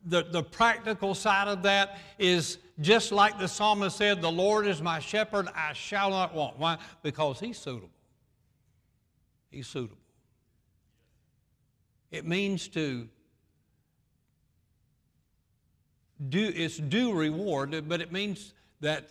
the, 0.05 0.23
the 0.23 0.43
practical 0.43 1.13
side 1.13 1.47
of 1.47 1.63
that 1.63 1.99
is 2.17 2.57
just 2.81 3.11
like 3.11 3.39
the 3.39 3.47
psalmist 3.47 3.97
said, 3.97 4.21
The 4.21 4.31
Lord 4.31 4.67
is 4.67 4.81
my 4.81 4.99
shepherd, 4.99 5.47
I 5.55 5.73
shall 5.73 6.09
not 6.09 6.33
want. 6.33 6.59
Why? 6.59 6.77
Because 7.03 7.39
He's 7.39 7.57
suitable. 7.57 7.89
He's 9.49 9.67
suitable. 9.67 9.97
It 12.11 12.25
means 12.25 12.67
to 12.69 13.07
do, 16.29 16.51
it's 16.55 16.77
due 16.77 17.13
reward, 17.13 17.87
but 17.87 18.01
it 18.01 18.11
means 18.11 18.53
that 18.81 19.07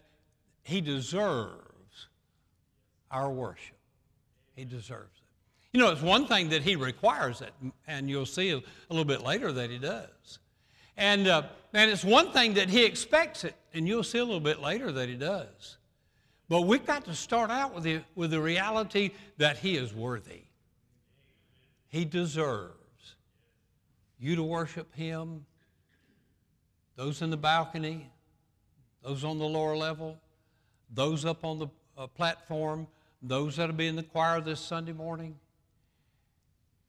He 0.62 0.80
deserves 0.80 2.08
our 3.10 3.30
worship. 3.30 3.76
He 4.54 4.64
deserves 4.64 5.16
it. 5.16 5.24
You 5.72 5.80
know, 5.80 5.90
it's 5.90 6.02
one 6.02 6.26
thing 6.26 6.50
that 6.50 6.62
He 6.62 6.76
requires 6.76 7.40
it, 7.40 7.52
and 7.86 8.08
you'll 8.08 8.26
see 8.26 8.50
a, 8.50 8.62
little 8.88 9.04
bit 9.04 9.22
later 9.22 9.52
that 9.52 9.70
He 9.70 9.78
does. 9.78 10.38
And, 10.96 11.26
uh, 11.26 11.42
and 11.72 11.90
it's 11.90 12.04
one 12.04 12.30
thing 12.32 12.54
that 12.54 12.68
He 12.68 12.84
expects 12.84 13.44
it, 13.44 13.54
and 13.72 13.86
you'll 13.86 14.04
see 14.04 14.18
a 14.18 14.24
little 14.24 14.40
bit 14.40 14.60
later 14.60 14.92
that 14.92 15.08
He 15.08 15.16
does. 15.16 15.76
But 16.48 16.62
we've 16.62 16.86
got 16.86 17.04
to 17.06 17.14
start 17.14 17.50
out 17.50 17.74
with 17.74 17.84
the, 17.84 18.00
with 18.14 18.30
the 18.30 18.40
reality 18.40 19.10
that 19.38 19.58
He 19.58 19.76
is 19.76 19.94
worthy. 19.94 20.42
He 21.88 22.04
deserves 22.04 23.16
you 24.18 24.36
to 24.36 24.42
worship 24.42 24.94
Him, 24.94 25.46
those 26.96 27.22
in 27.22 27.30
the 27.30 27.36
balcony, 27.36 28.10
those 29.02 29.24
on 29.24 29.38
the 29.38 29.44
lower 29.44 29.76
level, 29.76 30.16
those 30.92 31.24
up 31.24 31.44
on 31.44 31.58
the 31.58 31.68
uh, 31.98 32.06
platform, 32.06 32.86
those 33.22 33.56
that'll 33.56 33.74
be 33.74 33.86
in 33.86 33.96
the 33.96 34.02
choir 34.02 34.40
this 34.40 34.60
Sunday 34.60 34.92
morning. 34.92 35.34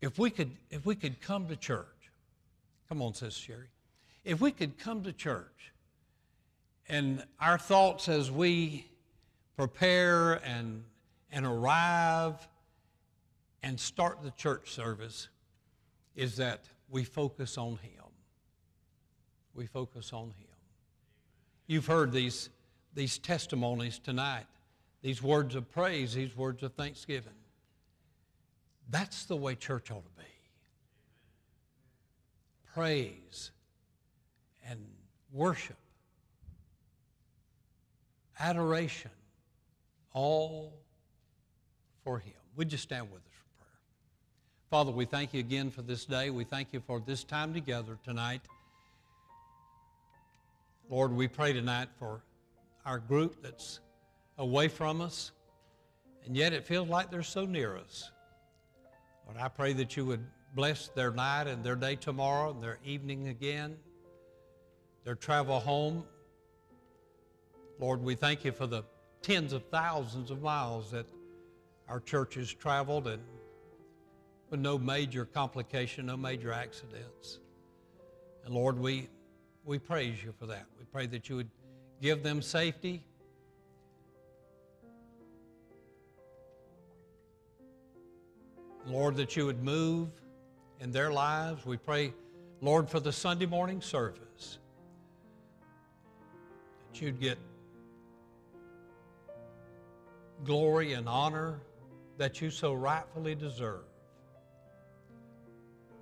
If 0.02 0.20
we 0.20 0.30
could, 0.30 0.52
if 0.70 0.86
we 0.86 0.96
could 0.96 1.22
come 1.22 1.48
to 1.48 1.56
church, 1.56 1.88
come 2.88 3.02
on, 3.02 3.14
Sister 3.14 3.42
Sherry. 3.42 3.68
If 4.26 4.42
we 4.42 4.52
could 4.52 4.80
come 4.80 5.04
to 5.04 5.14
church 5.14 5.72
and 6.90 7.24
our 7.40 7.60
thoughts 7.60 8.10
as 8.10 8.32
we 8.32 8.88
prepare 9.56 10.34
and, 10.44 10.84
and 11.32 11.46
arrive 11.46 12.36
and 13.62 13.80
start 13.80 14.24
the 14.24 14.32
church 14.32 14.72
service 14.74 15.30
is 16.16 16.38
that 16.38 16.66
we 16.90 17.04
focus 17.04 17.56
on 17.60 17.78
Him. 17.84 18.04
We 19.54 19.68
focus 19.68 20.12
on 20.12 20.30
Him. 20.40 20.48
You've 21.68 21.86
heard 21.86 22.12
these, 22.12 22.50
these 22.96 23.20
testimonies 23.20 24.00
tonight, 24.00 24.48
these 25.04 25.22
words 25.22 25.54
of 25.54 25.72
praise, 25.72 26.16
these 26.16 26.36
words 26.36 26.64
of 26.64 26.74
thanksgiving. 26.74 27.34
That's 28.90 29.26
the 29.26 29.36
way 29.36 29.54
church 29.54 29.92
ought 29.92 30.04
to 30.04 30.22
be. 30.22 30.24
Praise 32.74 33.52
and 34.70 34.80
worship, 35.32 35.78
adoration, 38.40 39.12
all 40.14 40.74
for 42.04 42.20
Him. 42.20 42.34
Would 42.56 42.72
you 42.72 42.78
stand 42.78 43.12
with 43.12 43.22
us 43.22 43.34
for 43.34 43.64
prayer? 43.64 43.80
Father, 44.70 44.92
we 44.92 45.06
thank 45.06 45.34
you 45.34 45.40
again 45.40 45.72
for 45.72 45.82
this 45.82 46.06
day. 46.06 46.30
We 46.30 46.44
thank 46.44 46.70
you 46.72 46.82
for 46.86 47.00
this 47.00 47.24
time 47.24 47.54
together 47.54 47.98
tonight. 48.04 48.42
Lord, 50.90 51.12
we 51.12 51.28
pray 51.28 51.52
tonight 51.52 51.90
for 51.98 52.22
our 52.86 53.00
group 53.00 53.42
that's 53.42 53.80
away 54.38 54.68
from 54.68 55.02
us, 55.02 55.32
and 56.26 56.36
yet 56.36 56.54
it 56.54 56.64
feels 56.64 56.88
like 56.88 57.10
they're 57.10 57.24
so 57.24 57.46
near 57.46 57.76
us. 57.76 58.12
Lord, 59.26 59.40
I 59.40 59.48
pray 59.48 59.74
that 59.74 59.98
you 59.98 60.06
would 60.06 60.24
bless 60.54 60.90
their 60.90 61.12
night 61.12 61.48
and 61.48 61.64
their 61.64 61.76
day 61.76 61.96
tomorrow 61.96 62.52
and 62.52 62.62
their 62.62 62.78
evening 62.86 63.28
again, 63.28 63.76
their 65.06 65.16
travel 65.16 65.60
home. 65.60 66.04
Lord, 67.80 68.02
we 68.02 68.16
thank 68.16 68.44
you 68.44 68.52
for 68.52 68.68
the 68.68 68.84
tens 69.22 69.54
of 69.54 69.64
thousands 69.66 70.32
of 70.32 70.42
miles 70.42 70.92
that 70.92 71.06
our 71.88 72.00
church 72.00 72.36
has 72.36 72.52
traveled 72.52 73.08
and 73.08 73.22
with 74.50 74.60
no 74.60 74.78
major 74.78 75.26
complication, 75.26 76.08
no 76.08 76.18
major 76.18 76.52
accidents. 76.52 77.40
And 78.46 78.54
Lord, 78.54 78.78
we, 78.80 79.10
we 79.64 79.80
praise 79.80 80.24
you 80.24 80.34
for 80.38 80.48
that. 80.48 80.66
We 80.78 80.86
pray 80.86 81.08
that 81.08 81.30
you 81.30 81.36
would 81.38 81.50
give 82.02 82.24
them 82.24 82.42
safety. 82.42 83.04
Lord, 88.88 89.16
that 89.16 89.36
you 89.36 89.46
would 89.46 89.64
move 89.64 90.10
in 90.80 90.92
their 90.92 91.12
lives. 91.12 91.66
We 91.66 91.78
pray, 91.78 92.14
Lord, 92.62 92.90
for 92.90 93.00
the 93.00 93.12
Sunday 93.12 93.48
morning 93.48 93.82
service, 93.82 94.60
that 96.96 97.02
you'd 97.02 97.20
get 97.20 97.38
glory 100.46 100.94
and 100.94 101.10
honor 101.10 101.60
that 102.18 102.40
you 102.40 102.50
so 102.50 102.74
rightfully 102.74 103.36
deserve. 103.36 103.84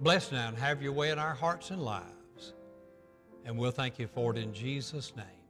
Bless 0.02 0.32
now 0.32 0.50
and 0.50 0.58
have 0.58 0.84
your 0.84 0.92
way 0.92 1.10
in 1.10 1.18
our 1.18 1.34
hearts 1.34 1.72
and 1.72 1.82
lives. 1.82 2.54
And 3.44 3.58
we'll 3.58 3.72
thank 3.72 3.98
you 3.98 4.06
for 4.06 4.36
it 4.36 4.38
in 4.38 4.54
Jesus' 4.54 5.16
name. 5.16 5.43